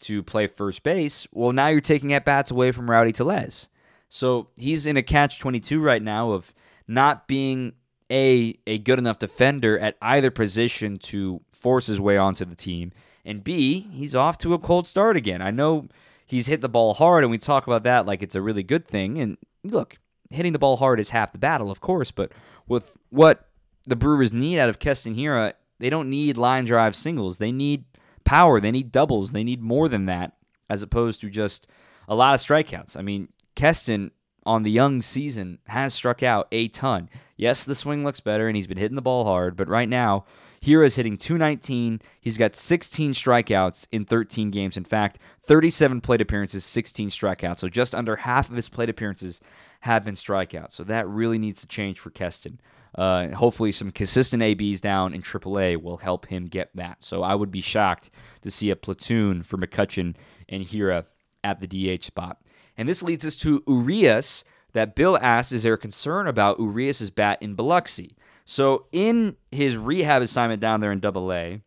to 0.00 0.22
play 0.22 0.46
first 0.46 0.82
base, 0.82 1.26
well, 1.32 1.52
now 1.52 1.68
you're 1.68 1.80
taking 1.80 2.12
at 2.12 2.24
bats 2.24 2.50
away 2.50 2.72
from 2.72 2.90
Rowdy 2.90 3.12
Tellez. 3.12 3.68
So 4.16 4.48
he's 4.56 4.86
in 4.86 4.96
a 4.96 5.02
catch 5.02 5.38
22 5.38 5.80
right 5.80 6.02
now 6.02 6.32
of 6.32 6.54
not 6.88 7.28
being 7.28 7.74
a 8.10 8.58
a 8.66 8.78
good 8.78 8.98
enough 8.98 9.18
defender 9.18 9.78
at 9.78 9.96
either 10.00 10.30
position 10.30 10.98
to 10.98 11.42
force 11.52 11.86
his 11.86 12.00
way 12.00 12.16
onto 12.16 12.44
the 12.44 12.54
team, 12.54 12.92
and 13.24 13.44
B, 13.44 13.80
he's 13.92 14.14
off 14.14 14.38
to 14.38 14.54
a 14.54 14.58
cold 14.58 14.88
start 14.88 15.16
again. 15.16 15.42
I 15.42 15.50
know 15.50 15.88
he's 16.24 16.46
hit 16.46 16.62
the 16.62 16.68
ball 16.68 16.94
hard, 16.94 17.24
and 17.24 17.30
we 17.30 17.38
talk 17.38 17.66
about 17.66 17.82
that 17.82 18.06
like 18.06 18.22
it's 18.22 18.34
a 18.34 18.40
really 18.40 18.62
good 18.62 18.88
thing. 18.88 19.18
And 19.18 19.36
look, 19.64 19.98
hitting 20.30 20.52
the 20.52 20.58
ball 20.58 20.78
hard 20.78 20.98
is 20.98 21.10
half 21.10 21.32
the 21.32 21.38
battle, 21.38 21.70
of 21.70 21.80
course, 21.80 22.10
but 22.10 22.32
with 22.66 22.96
what 23.10 23.48
the 23.86 23.96
Brewers 23.96 24.32
need 24.32 24.58
out 24.58 24.70
of 24.70 24.78
Keston 24.78 25.14
Hiura, 25.14 25.52
they 25.78 25.90
don't 25.90 26.08
need 26.08 26.38
line 26.38 26.64
drive 26.64 26.96
singles. 26.96 27.36
They 27.36 27.52
need 27.52 27.84
power. 28.24 28.60
They 28.60 28.70
need 28.70 28.92
doubles. 28.92 29.32
They 29.32 29.44
need 29.44 29.60
more 29.60 29.88
than 29.88 30.06
that, 30.06 30.32
as 30.70 30.82
opposed 30.82 31.20
to 31.20 31.28
just 31.28 31.66
a 32.08 32.14
lot 32.14 32.34
of 32.34 32.40
strikeouts. 32.40 32.96
I 32.96 33.02
mean, 33.02 33.28
Keston 33.56 34.12
on 34.44 34.62
the 34.62 34.70
young 34.70 35.02
season 35.02 35.58
has 35.66 35.92
struck 35.92 36.22
out 36.22 36.46
a 36.52 36.68
ton. 36.68 37.10
Yes, 37.36 37.64
the 37.64 37.74
swing 37.74 38.04
looks 38.04 38.20
better 38.20 38.46
and 38.46 38.54
he's 38.54 38.68
been 38.68 38.78
hitting 38.78 38.94
the 38.94 39.02
ball 39.02 39.24
hard, 39.24 39.56
but 39.56 39.68
right 39.68 39.88
now, 39.88 40.24
Hiura 40.62 40.86
is 40.86 40.96
hitting 40.96 41.16
219. 41.16 42.00
He's 42.20 42.38
got 42.38 42.56
16 42.56 43.12
strikeouts 43.12 43.86
in 43.92 44.04
13 44.04 44.50
games. 44.50 44.76
In 44.76 44.84
fact, 44.84 45.18
37 45.42 46.00
plate 46.00 46.20
appearances, 46.20 46.64
16 46.64 47.08
strikeouts. 47.08 47.58
So 47.58 47.68
just 47.68 47.94
under 47.94 48.16
half 48.16 48.48
of 48.48 48.56
his 48.56 48.68
plate 48.68 48.88
appearances 48.88 49.40
have 49.80 50.04
been 50.04 50.14
strikeouts. 50.14 50.72
So 50.72 50.84
that 50.84 51.08
really 51.08 51.38
needs 51.38 51.60
to 51.60 51.66
change 51.66 51.98
for 51.98 52.10
Keston. 52.10 52.60
Uh, 52.96 53.28
hopefully, 53.28 53.72
some 53.72 53.90
consistent 53.90 54.42
ABs 54.42 54.80
down 54.80 55.12
in 55.12 55.20
AAA 55.20 55.80
will 55.80 55.98
help 55.98 56.26
him 56.26 56.46
get 56.46 56.70
that. 56.74 57.02
So 57.02 57.22
I 57.22 57.34
would 57.34 57.50
be 57.50 57.60
shocked 57.60 58.10
to 58.40 58.50
see 58.50 58.70
a 58.70 58.76
platoon 58.76 59.42
for 59.42 59.58
McCutchen 59.58 60.16
and 60.48 60.64
Hiura 60.64 61.04
at 61.44 61.60
the 61.60 61.66
DH 61.66 62.04
spot. 62.04 62.40
And 62.76 62.88
this 62.88 63.02
leads 63.02 63.24
us 63.24 63.36
to 63.36 63.62
Urias 63.66 64.44
that 64.72 64.94
Bill 64.94 65.18
asked, 65.20 65.52
is 65.52 65.62
there 65.62 65.74
a 65.74 65.78
concern 65.78 66.26
about 66.26 66.58
Urias' 66.58 67.10
bat 67.10 67.38
in 67.40 67.54
Biloxi? 67.54 68.16
So 68.44 68.86
in 68.92 69.36
his 69.50 69.76
rehab 69.76 70.22
assignment 70.22 70.60
down 70.60 70.80
there 70.80 70.92
in 70.92 71.00
Double 71.00 71.32
A, 71.32 71.62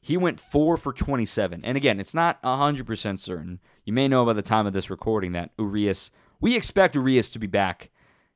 he 0.00 0.16
went 0.16 0.40
four 0.40 0.76
for 0.76 0.92
27. 0.92 1.64
And 1.64 1.76
again, 1.76 2.00
it's 2.00 2.14
not 2.14 2.42
100% 2.42 3.20
certain. 3.20 3.60
You 3.84 3.92
may 3.92 4.08
know 4.08 4.24
by 4.24 4.32
the 4.32 4.42
time 4.42 4.66
of 4.66 4.72
this 4.72 4.90
recording 4.90 5.32
that 5.32 5.50
Urias, 5.58 6.10
we 6.40 6.56
expect 6.56 6.94
Urias 6.94 7.30
to 7.30 7.38
be 7.38 7.46
back 7.46 7.90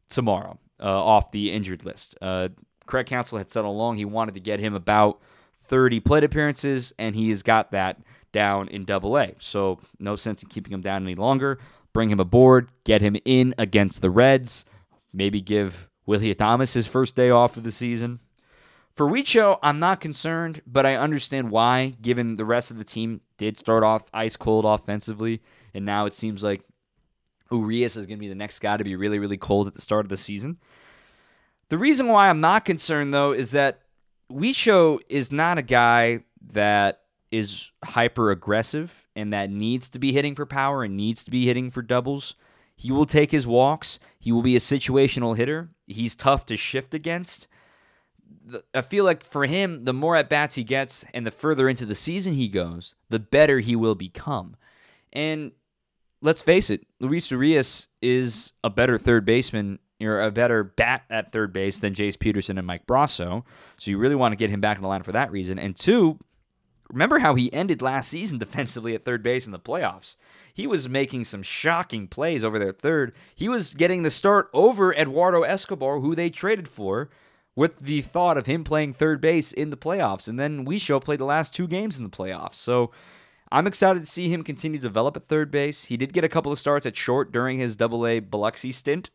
tomorrow 0.09 0.59
uh, 0.81 1.05
off 1.05 1.33
the 1.33 1.53
injured 1.53 1.85
list. 1.85 2.17
Uh, 2.21 2.51
Craig 2.87 3.07
Counsell 3.07 3.39
had 3.39 3.51
said 3.51 3.65
along 3.65 3.97
he 3.97 4.05
wanted 4.05 4.35
to 4.35 4.41
get 4.41 4.61
him 4.61 4.75
about 4.75 5.21
30 5.62 6.01
plate 6.01 6.23
appearances, 6.23 6.93
and 6.99 7.17
he 7.17 7.29
has 7.31 7.43
got 7.43 7.73
that 7.73 7.99
down 8.31 8.69
in 8.69 8.85
Double 8.85 9.19
A. 9.19 9.35
So 9.39 9.81
no 9.99 10.15
sense 10.15 10.43
in 10.43 10.49
keeping 10.49 10.73
him 10.73 10.83
down 10.83 11.03
any 11.03 11.15
longer 11.15 11.59
bring 11.97 12.11
him 12.11 12.21
aboard, 12.21 12.69
get 12.85 13.01
him 13.01 13.17
in 13.25 13.55
against 13.57 14.03
the 14.03 14.11
Reds, 14.11 14.67
maybe 15.15 15.41
give 15.41 15.89
Willie 16.05 16.35
Adames 16.35 16.75
his 16.75 16.87
first 16.87 17.17
day 17.17 17.31
off 17.31 17.57
of 17.57 17.63
the 17.63 17.71
season. 17.71 18.21
For 18.95 19.07
Wicho, 19.07 19.59
I'm 19.63 19.79
not 19.79 20.03
concerned, 20.03 20.61
but 20.67 20.85
I 20.85 20.97
understand 20.97 21.51
why, 21.51 21.97
given 22.03 22.37
the 22.37 22.45
rest 22.45 22.71
of 22.71 22.77
the 22.77 22.85
team 22.85 23.23
did 23.39 23.57
start 23.57 23.83
off 23.83 24.11
ice 24.13 24.37
cold 24.37 24.67
offensively, 24.67 25.41
and 25.73 25.87
now 25.87 26.05
it 26.05 26.13
seems 26.13 26.45
like 26.45 26.61
Urias 27.51 27.97
is 27.97 28.07
going 28.07 28.19
to 28.19 28.21
be 28.21 28.29
the 28.29 28.35
next 28.35 28.59
guy 28.59 28.77
to 28.77 28.85
be 28.85 28.95
really, 28.95 29.19
really 29.19 29.39
cold 29.39 29.67
at 29.67 29.73
the 29.73 29.81
start 29.81 30.05
of 30.05 30.11
the 30.11 30.19
season. 30.19 30.59
The 31.71 31.79
reason 31.79 32.09
why 32.09 32.29
I'm 32.29 32.43
not 32.43 32.67
concerned, 32.67 33.15
though, 33.15 33.33
is 33.33 33.53
that 33.53 33.81
Wicho 34.31 34.99
is 35.09 35.33
not 35.33 35.57
a 35.57 35.63
guy 35.63 36.25
that 36.53 37.01
is 37.31 37.73
hyper 37.85 38.31
aggressive 38.31 39.07
and 39.15 39.33
that 39.33 39.51
needs 39.51 39.89
to 39.91 39.99
be 39.99 40.12
hitting 40.12 40.35
for 40.35 40.47
power 40.47 40.85
and 40.85 40.97
needs 40.97 41.25
to 41.25 41.31
be 41.31 41.47
hitting 41.47 41.71
for 41.71 41.83
doubles. 41.83 42.35
He 42.77 42.93
will 42.93 43.07
take 43.07 43.31
his 43.31 43.47
walks. 43.47 43.99
He 44.19 44.31
will 44.31 44.43
be 44.43 44.57
a 44.57 44.61
situational 44.61 45.37
hitter. 45.37 45.71
He's 45.87 46.15
tough 46.15 46.47
to 46.47 46.57
shift 46.57 46.93
against. 46.93 47.49
I 48.75 48.83
feel 48.83 49.05
like 49.05 49.25
for 49.25 49.47
him, 49.47 49.85
the 49.85 49.93
more 49.93 50.15
at 50.15 50.29
bats 50.29 50.55
he 50.55 50.65
gets 50.65 51.05
and 51.15 51.27
the 51.27 51.31
further 51.31 51.69
into 51.69 51.87
the 51.87 51.95
season 51.95 52.35
he 52.35 52.49
goes, 52.49 52.95
the 53.09 53.19
better 53.19 53.61
he 53.61 53.75
will 53.75 53.95
become. 53.95 54.57
And 55.12 55.53
let's 56.21 56.43
face 56.43 56.71
it, 56.71 56.87
Luis 57.01 57.31
Urias 57.31 57.89
is 58.03 58.53
a 58.62 58.71
better 58.71 58.99
third 58.99 59.25
baseman 59.25 59.79
or 60.01 60.21
a 60.21 60.31
better 60.31 60.62
bat 60.62 61.05
at 61.09 61.33
third 61.33 61.53
base 61.53 61.79
than 61.79 61.95
Jace 61.95 62.19
Peterson 62.19 62.59
and 62.59 62.67
Mike 62.67 62.87
Brosseau. 62.87 63.43
So 63.79 63.91
you 63.91 63.99
really 63.99 64.15
want 64.15 64.33
to 64.33 64.37
get 64.37 64.51
him 64.51 64.61
back 64.61 64.77
in 64.77 64.83
the 64.83 64.89
line 64.89 65.03
for 65.03 65.12
that 65.12 65.33
reason. 65.33 65.59
And 65.59 65.75
two, 65.75 66.19
Remember 66.90 67.18
how 67.18 67.35
he 67.35 67.53
ended 67.53 67.83
last 67.83 68.09
season 68.09 68.38
defensively 68.40 68.94
at 68.94 69.05
third 69.05 69.22
base 69.22 69.46
in 69.46 69.53
the 69.53 69.59
playoffs? 69.59 70.16
He 70.53 70.66
was 70.66 70.88
making 70.88 71.25
some 71.25 71.42
shocking 71.42 72.09
plays 72.09 72.42
over 72.42 72.59
there 72.59 72.72
third. 72.72 73.12
He 73.35 73.49
was 73.49 73.75
getting 73.75 74.03
the 74.03 74.11
start 74.11 74.49
over 74.55 74.94
Eduardo 74.94 75.42
Escobar, 75.42 76.01
who 76.01 76.14
they 76.14 76.31
traded 76.31 76.68
for 76.68 77.11
with 77.55 77.81
the 77.81 78.03
thought 78.03 78.38
of 78.38 78.46
him 78.46 78.64
playing 78.64 78.92
third 78.92 79.20
base 79.20 79.53
in 79.53 79.70
the 79.70 79.77
playoffs. 79.77 80.29
And 80.29 80.38
then 80.38 80.64
Wicho 80.64 81.03
played 81.03 81.20
the 81.20 81.25
last 81.25 81.55
two 81.55 81.66
games 81.66 81.99
in 81.99 82.05
the 82.05 82.11
playoffs. 82.11 82.57
So 82.57 82.90
I'm 83.51 83.66
excited 83.66 84.05
to 84.05 84.11
see 84.11 84.29
him 84.29 84.42
continue 84.42 84.79
to 84.79 84.83
develop 84.83 85.16
at 85.16 85.25
third 85.25 85.51
base. 85.51 85.85
He 85.85 85.96
did 85.96 86.12
get 86.12 86.25
a 86.25 86.29
couple 86.29 86.53
of 86.53 86.59
starts 86.59 86.87
at 86.87 86.96
short 86.96 87.33
during 87.33 87.59
his 87.59 87.77
double 87.77 88.07
A 88.07 88.20
Biloxi 88.20 88.72
stint. 88.72 89.11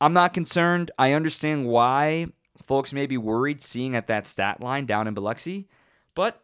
I'm 0.00 0.12
not 0.12 0.34
concerned. 0.34 0.90
I 0.98 1.12
understand 1.12 1.66
why 1.66 2.28
folks 2.62 2.92
may 2.92 3.06
be 3.06 3.16
worried 3.16 3.62
seeing 3.62 3.94
at 3.94 4.06
that 4.08 4.26
stat 4.26 4.60
line 4.60 4.86
down 4.86 5.06
in 5.06 5.14
Biloxi, 5.14 5.68
but 6.14 6.42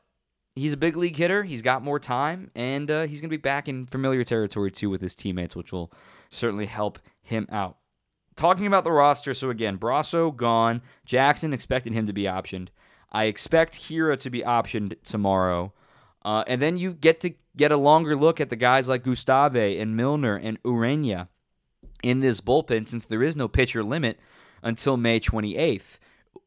he's 0.54 0.72
a 0.72 0.76
big 0.76 0.96
league 0.96 1.16
hitter. 1.16 1.44
He's 1.44 1.62
got 1.62 1.82
more 1.82 1.98
time, 1.98 2.50
and 2.54 2.90
uh, 2.90 3.06
he's 3.06 3.20
going 3.20 3.30
to 3.30 3.36
be 3.36 3.40
back 3.40 3.68
in 3.68 3.86
familiar 3.86 4.24
territory 4.24 4.70
too 4.70 4.90
with 4.90 5.00
his 5.00 5.14
teammates, 5.14 5.56
which 5.56 5.72
will 5.72 5.92
certainly 6.30 6.66
help 6.66 6.98
him 7.22 7.46
out. 7.50 7.78
Talking 8.34 8.66
about 8.66 8.84
the 8.84 8.92
roster, 8.92 9.34
so 9.34 9.50
again, 9.50 9.78
Brosseau 9.78 10.34
gone. 10.34 10.82
Jackson 11.04 11.52
expected 11.52 11.92
him 11.92 12.06
to 12.06 12.12
be 12.12 12.22
optioned. 12.22 12.68
I 13.10 13.24
expect 13.24 13.74
Hiura 13.74 14.18
to 14.20 14.30
be 14.30 14.40
optioned 14.40 14.94
tomorrow. 15.04 15.72
Uh, 16.24 16.44
and 16.46 16.62
then 16.62 16.76
you 16.76 16.94
get 16.94 17.20
to 17.20 17.34
get 17.56 17.72
a 17.72 17.76
longer 17.76 18.16
look 18.16 18.40
at 18.40 18.48
the 18.48 18.56
guys 18.56 18.88
like 18.88 19.04
Gustave 19.04 19.78
and 19.78 19.96
Milner 19.96 20.36
and 20.36 20.62
Ureña 20.62 21.28
in 22.02 22.20
this 22.20 22.40
bullpen 22.40 22.88
since 22.88 23.04
there 23.04 23.22
is 23.22 23.36
no 23.36 23.48
pitcher 23.48 23.82
limit 23.82 24.18
until 24.62 24.96
May 24.96 25.20
28th. 25.20 25.98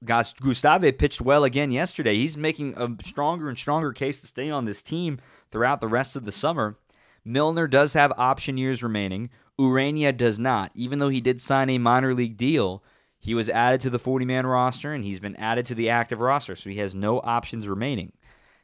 Gustave 0.06 0.92
pitched 0.94 1.22
well 1.22 1.44
again 1.44 1.72
yesterday. 1.72 2.16
He's 2.16 2.38
making 2.38 2.76
a 2.78 2.96
stronger 3.04 3.50
and 3.50 3.58
stronger 3.58 3.94
case 3.94 4.22
to 4.22 4.28
stay 4.28 4.50
on 4.50 4.66
this 4.66 4.84
team 4.84 5.20
throughout 5.52 5.82
the 5.82 5.88
rest 5.88 6.16
of 6.16 6.26
the 6.26 6.32
summer. 6.32 6.78
Milner 7.24 7.68
does 7.68 7.94
have 7.94 8.14
option 8.18 8.58
years 8.58 8.84
remaining. 8.84 9.30
Ureña 9.60 10.16
does 10.16 10.38
not. 10.38 10.72
Even 10.76 11.00
though 11.00 11.10
he 11.10 11.22
did 11.22 11.42
sign 11.42 11.70
a 11.70 11.78
minor 11.78 12.14
league 12.14 12.38
deal, 12.38 12.84
he 13.18 13.34
was 13.34 13.50
added 13.50 13.82
to 13.82 13.90
the 13.90 14.00
40 14.00 14.26
man 14.26 14.46
roster 14.46 14.94
and 14.94 15.04
he's 15.04 15.20
been 15.20 15.36
added 15.38 15.66
to 15.68 15.76
the 15.76 15.90
active 15.90 16.20
roster, 16.20 16.56
so 16.56 16.70
he 16.70 16.78
has 16.78 16.94
no 16.94 17.20
options 17.20 17.68
remaining. 17.68 18.12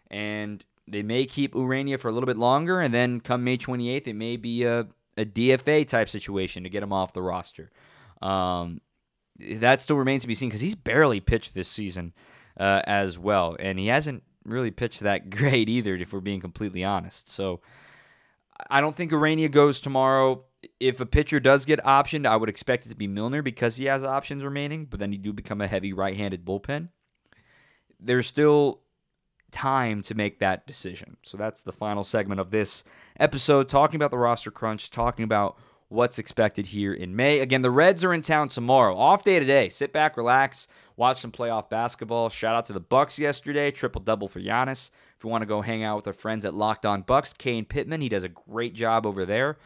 And 0.10 0.64
they 0.88 1.02
may 1.02 1.26
keep 1.26 1.54
Ureña 1.54 2.00
for 2.00 2.10
a 2.10 2.12
little 2.12 2.28
bit 2.28 2.38
longer, 2.38 2.82
and 2.82 2.94
then 2.94 3.22
come 3.22 3.44
May 3.44 3.58
28th, 3.58 4.08
it 4.08 4.14
may 4.14 4.38
be 4.38 4.64
a, 4.64 4.88
a 5.18 5.26
DFA 5.26 5.88
type 5.88 6.10
situation 6.10 6.64
to 6.64 6.70
get 6.70 6.84
him 6.84 6.94
off 6.94 7.14
the 7.14 7.22
roster. 7.22 7.72
Um, 8.22 8.82
that 9.56 9.82
still 9.82 9.98
remains 9.98 10.24
to 10.24 10.28
be 10.28 10.36
seen 10.36 10.50
because 10.50 10.62
he's 10.62 10.76
barely 10.76 11.20
pitched 11.20 11.54
this 11.54 11.68
season 11.68 12.14
uh, 12.60 12.82
as 12.86 13.18
well, 13.18 13.56
and 13.60 13.80
he 13.80 13.88
hasn't 13.88 14.24
really 14.46 14.72
pitched 14.72 15.02
that 15.02 15.30
great 15.36 15.70
either, 15.70 15.96
if 15.96 16.14
we're 16.14 16.20
being 16.20 16.42
completely 16.42 16.84
honest. 16.84 17.30
So 17.30 17.62
I 18.70 18.82
don't 18.82 18.96
think 18.96 19.12
Ureña 19.12 19.50
goes 19.52 19.80
tomorrow. 19.80 20.46
If 20.80 21.02
a 21.02 21.06
pitcher 21.06 21.40
does 21.40 21.66
get 21.66 21.84
optioned, 21.84 22.28
I 22.28 22.36
would 22.36 22.50
expect 22.50 22.86
it 22.86 22.90
to 22.90 22.96
be 22.96 23.08
Milner 23.08 23.42
because 23.42 23.78
he 23.78 23.86
has 23.86 24.04
options 24.04 24.44
remaining, 24.44 24.86
but 24.86 25.00
then 25.00 25.12
you 25.12 25.18
do 25.18 25.34
become 25.34 25.62
a 25.62 25.68
heavy 25.68 25.94
right 25.94 26.16
handed 26.16 26.46
bullpen. 26.46 26.90
There's 28.00 28.28
still 28.28 28.82
time 29.52 30.02
to 30.04 30.16
make 30.16 30.40
that 30.40 30.66
decision. 30.66 31.18
So 31.24 31.38
that's 31.38 31.62
the 31.62 31.72
final 31.72 32.04
segment 32.04 32.40
of 32.40 32.52
this 32.52 32.84
episode, 33.20 33.70
talking 33.70 33.96
about 33.98 34.12
the 34.12 34.18
roster 34.18 34.52
crunch, 34.52 34.90
talking 34.90 35.24
about 35.24 35.58
what's 35.92 36.18
expected 36.18 36.68
here 36.68 36.94
in 36.94 37.18
May. 37.18 37.40
Again, 37.40 37.62
the 37.62 37.70
Reds 37.70 38.06
are 38.06 38.14
in 38.14 38.22
town 38.22 38.48
tomorrow. 38.48 38.98
Off 38.98 39.26
day 39.26 39.40
today. 39.40 39.68
Sit 39.68 39.92
back, 39.92 40.16
relax, 40.16 40.70
watch 40.96 41.20
some 41.20 41.34
playoff 41.34 41.70
basketball. 41.70 42.30
Shout 42.30 42.56
out 42.56 42.66
to 42.66 42.74
the 42.74 42.80
Bucks 42.80 43.20
yesterday, 43.20 43.72
triple 43.72 44.02
double 44.02 44.30
for 44.30 44.40
Giannis. 44.40 44.90
If 45.18 45.26
you 45.26 45.30
want 45.30 45.42
to 45.42 45.48
go 45.48 45.62
hang 45.62 45.84
out 45.84 45.98
with 45.98 46.08
our 46.08 46.14
friends 46.14 46.46
at 46.46 46.54
Locked 46.54 46.86
On 46.86 47.02
Bucks, 47.02 47.34
Kane 47.34 47.66
Pittman, 47.66 48.00
he 48.00 48.08
does 48.08 48.24
a 48.24 48.30
great 48.30 48.74
job 48.74 49.06
over 49.06 49.26
there. 49.26 49.58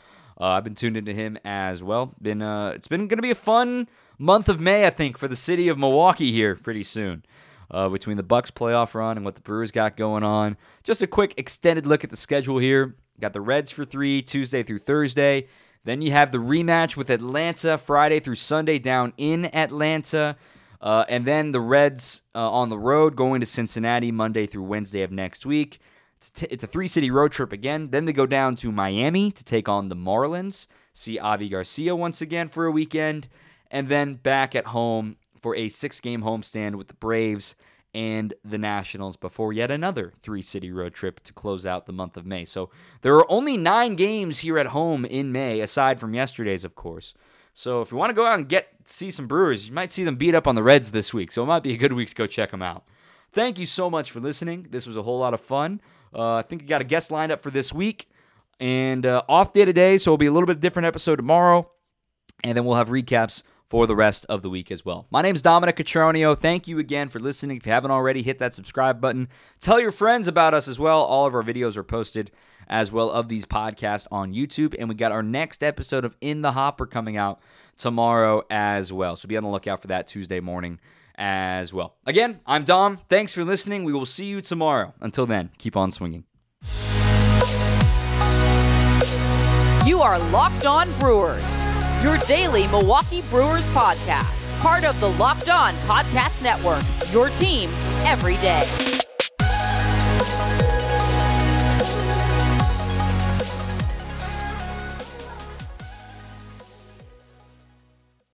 Uh, 0.42 0.46
I've 0.46 0.64
been 0.64 0.74
tuned 0.74 0.98
into 0.98 1.14
him 1.14 1.38
as 1.46 1.84
well. 1.84 2.12
Been 2.20 2.42
uh, 2.42 2.70
it's 2.70 2.88
been 2.88 3.08
going 3.08 3.20
to 3.20 3.22
be 3.22 3.32
a 3.32 3.36
fun 3.36 3.88
month 4.18 4.50
of 4.50 4.60
May, 4.60 4.88
I 4.88 4.90
think, 4.90 5.20
for 5.20 5.28
the 5.28 5.36
city 5.36 5.68
of 5.68 5.78
Milwaukee 5.78 6.32
here 6.32 6.56
pretty 6.56 6.84
soon. 6.84 7.24
Uh, 7.70 7.90
between 7.90 8.18
the 8.18 8.24
Bucks 8.24 8.52
playoff 8.52 8.94
run 8.94 9.18
and 9.18 9.26
what 9.26 9.36
the 9.36 9.42
Brewers 9.42 9.72
got 9.72 9.98
going 9.98 10.24
on. 10.24 10.56
Just 10.84 11.02
a 11.02 11.08
quick 11.08 11.34
extended 11.38 11.88
look 11.88 12.04
at 12.04 12.12
the 12.12 12.18
schedule 12.18 12.60
here. 12.60 12.96
Got 13.20 13.34
the 13.34 13.42
Reds 13.42 13.72
for 13.72 13.86
three 13.86 14.22
Tuesday 14.22 14.62
through 14.62 14.80
Thursday. 14.80 15.48
Then 15.86 16.02
you 16.02 16.12
have 16.12 16.32
the 16.32 16.40
rematch 16.40 16.98
with 16.98 17.12
Atlanta 17.12 17.78
Friday 17.78 18.20
through 18.20 18.36
Sunday 18.36 18.80
down 18.80 19.14
in 19.18 19.46
Atlanta. 19.56 20.36
Uh, 20.82 21.06
and 21.08 21.26
then 21.26 21.52
the 21.52 21.62
Reds 21.62 22.24
uh, 22.34 22.52
on 22.52 22.70
the 22.70 22.78
road 22.78 23.16
going 23.16 23.40
to 23.40 23.46
Cincinnati 23.46 24.12
Monday 24.12 24.48
through 24.48 24.64
Wednesday 24.64 25.04
of 25.04 25.12
next 25.12 25.46
week. 25.46 25.80
It's, 26.42 26.64
a 26.64 26.68
three 26.68 26.88
city 26.88 27.12
road 27.12 27.32
trip 27.32 27.54
again. 27.54 27.92
Then 27.92 28.06
they 28.06 28.14
go 28.14 28.26
down 28.26 28.56
to 28.58 28.72
Miami 28.72 29.32
to 29.32 29.44
take 29.44 29.70
on 29.70 29.90
the 29.90 29.96
Marlins, 29.96 30.66
see 30.92 31.20
Avi 31.20 31.50
Garcia 31.50 31.96
once 31.96 32.20
again 32.20 32.50
for 32.50 32.66
a 32.66 32.72
weekend, 32.72 33.28
and 33.70 33.88
then 33.88 34.16
back 34.16 34.56
at 34.56 34.68
home 34.68 35.18
for 35.40 35.56
a 35.56 35.70
six 35.70 36.00
game 36.00 36.24
homestand 36.24 36.76
with 36.76 36.88
the 36.88 36.96
Braves 36.96 37.56
and 37.96 38.34
the 38.44 38.58
Nationals 38.58 39.16
before 39.16 39.54
yet 39.54 39.72
another 39.72 40.12
three 40.22 40.42
city 40.42 40.70
road 40.70 40.94
trip 40.94 41.24
to 41.24 41.32
close 41.32 41.66
out 41.66 41.86
the 41.86 41.94
month 41.94 42.18
of 42.18 42.26
May. 42.26 42.44
So 42.44 42.70
there 43.02 43.16
are 43.16 43.32
only 43.32 43.56
nine 43.56 43.96
games 43.96 44.40
here 44.40 44.60
at 44.60 44.68
home 44.68 45.06
in 45.06 45.32
May, 45.32 45.62
aside 45.62 45.98
from 45.98 46.14
yesterday's, 46.14 46.66
of 46.66 46.76
course. 46.76 47.14
So 47.54 47.82
if 47.82 47.94
you 47.94 47.98
want 47.98 48.10
to 48.10 48.14
go 48.14 48.26
out 48.26 48.38
and 48.38 48.50
get 48.50 48.68
see 48.84 49.10
some 49.10 49.28
Brewers, 49.28 49.70
you 49.70 49.74
might 49.74 49.94
see 49.94 50.04
them 50.04 50.18
beat 50.18 50.36
up 50.36 50.46
on 50.46 50.56
the 50.56 50.62
Reds 50.62 50.92
this 50.92 51.14
week. 51.14 51.32
So 51.32 51.44
it 51.44 51.46
might 51.46 51.64
be 51.64 51.74
a 51.74 51.78
good 51.78 51.94
week 51.94 52.10
to 52.10 52.16
go 52.16 52.28
check 52.28 52.52
them 52.52 52.62
out. 52.62 52.84
Thank 53.32 53.58
you 53.58 53.66
so 53.66 53.90
much 53.90 54.12
for 54.12 54.20
listening. 54.20 54.68
This 54.72 54.86
was 54.86 54.98
a 54.98 55.04
whole 55.04 55.20
lot 55.20 55.34
of 55.34 55.40
fun. 55.40 55.80
Uh, 56.14 56.36
I 56.36 56.42
think 56.42 56.64
you 56.64 56.68
got 56.68 56.82
a 56.82 56.86
guest 56.86 57.12
lined 57.12 57.32
up 57.32 57.42
for 57.42 57.50
this 57.50 57.74
week. 57.74 58.10
And 58.60 59.06
uh, 59.06 59.24
off 59.30 59.54
day 59.54 59.64
today, 59.64 59.98
so 59.98 60.10
it'll 60.12 60.18
be 60.18 60.26
a 60.26 60.32
little 60.34 60.48
bit 60.48 60.60
different 60.60 60.86
episode 60.86 61.16
tomorrow. 61.16 61.72
And 62.44 62.58
then 62.58 62.66
we'll 62.66 62.76
have 62.76 62.90
recaps 62.90 63.44
for 63.70 63.88
the 63.88 63.96
rest 63.96 64.26
of 64.30 64.42
the 64.42 64.50
week 64.50 64.72
as 64.72 64.86
well. 64.86 65.08
My 65.10 65.22
name 65.22 65.36
is 65.36 65.42
Dominic 65.42 65.78
Cotroneo. 65.78 66.38
Thank 66.38 66.68
you 66.68 66.80
again 66.80 67.10
for 67.10 67.20
listening. 67.20 67.58
If 67.58 67.66
you 67.66 67.72
haven't 67.72 67.92
already, 67.92 68.22
hit 68.22 68.40
that 68.40 68.54
subscribe 68.54 69.02
button. 69.02 69.28
Tell 69.60 69.80
your 69.80 69.92
friends 69.92 70.28
about 70.28 70.54
us 70.54 70.68
as 70.68 70.80
well. 70.80 71.02
All 71.02 71.26
of 71.26 71.34
our 71.34 71.44
videos 71.44 71.78
are 71.78 71.84
posted 71.84 72.32
as 72.68 72.92
well 72.92 73.12
of 73.12 73.28
these 73.28 73.46
podcasts 73.46 74.08
on 74.12 74.34
YouTube. 74.34 74.76
And 74.78 74.90
we 74.90 74.96
got 74.96 75.12
our 75.12 75.24
next 75.24 75.64
episode 75.64 76.06
of 76.06 76.16
In 76.22 76.42
the 76.42 76.52
Hopper 76.52 76.86
coming 76.86 77.18
out 77.18 77.40
tomorrow 77.78 78.44
as 78.50 78.94
well. 78.94 79.16
So 79.16 79.28
be 79.28 79.38
on 79.38 79.44
the 79.44 79.50
lookout 79.50 79.82
for 79.82 79.88
that 79.88 80.08
Tuesday 80.08 80.40
morning 80.40 80.80
as 81.16 81.74
well. 81.74 81.96
Again, 82.06 82.40
I'm 82.46 82.64
Dom. 82.64 83.00
Thanks 83.10 83.34
for 83.34 83.44
listening. 83.44 83.84
We 83.84 83.94
will 83.94 84.06
see 84.06 84.26
you 84.26 84.42
tomorrow. 84.42 84.94
Until 85.00 85.26
then, 85.26 85.52
keep 85.58 85.76
on 85.76 85.92
swinging. 85.92 86.26
You 89.86 90.02
are 90.02 90.20
Locked 90.32 90.66
On 90.66 90.92
Brewers 91.00 91.65
your 92.04 92.18
daily 92.20 92.68
Milwaukee 92.68 93.22
Brewers 93.30 93.66
podcast, 93.68 94.58
part 94.60 94.84
of 94.84 95.00
the 95.00 95.10
Locked 95.12 95.50
On 95.50 95.74
Podcast 95.88 96.42
Network, 96.42 96.84
your 97.12 97.30
team 97.30 97.70
every 98.06 98.36
day. 98.38 99.05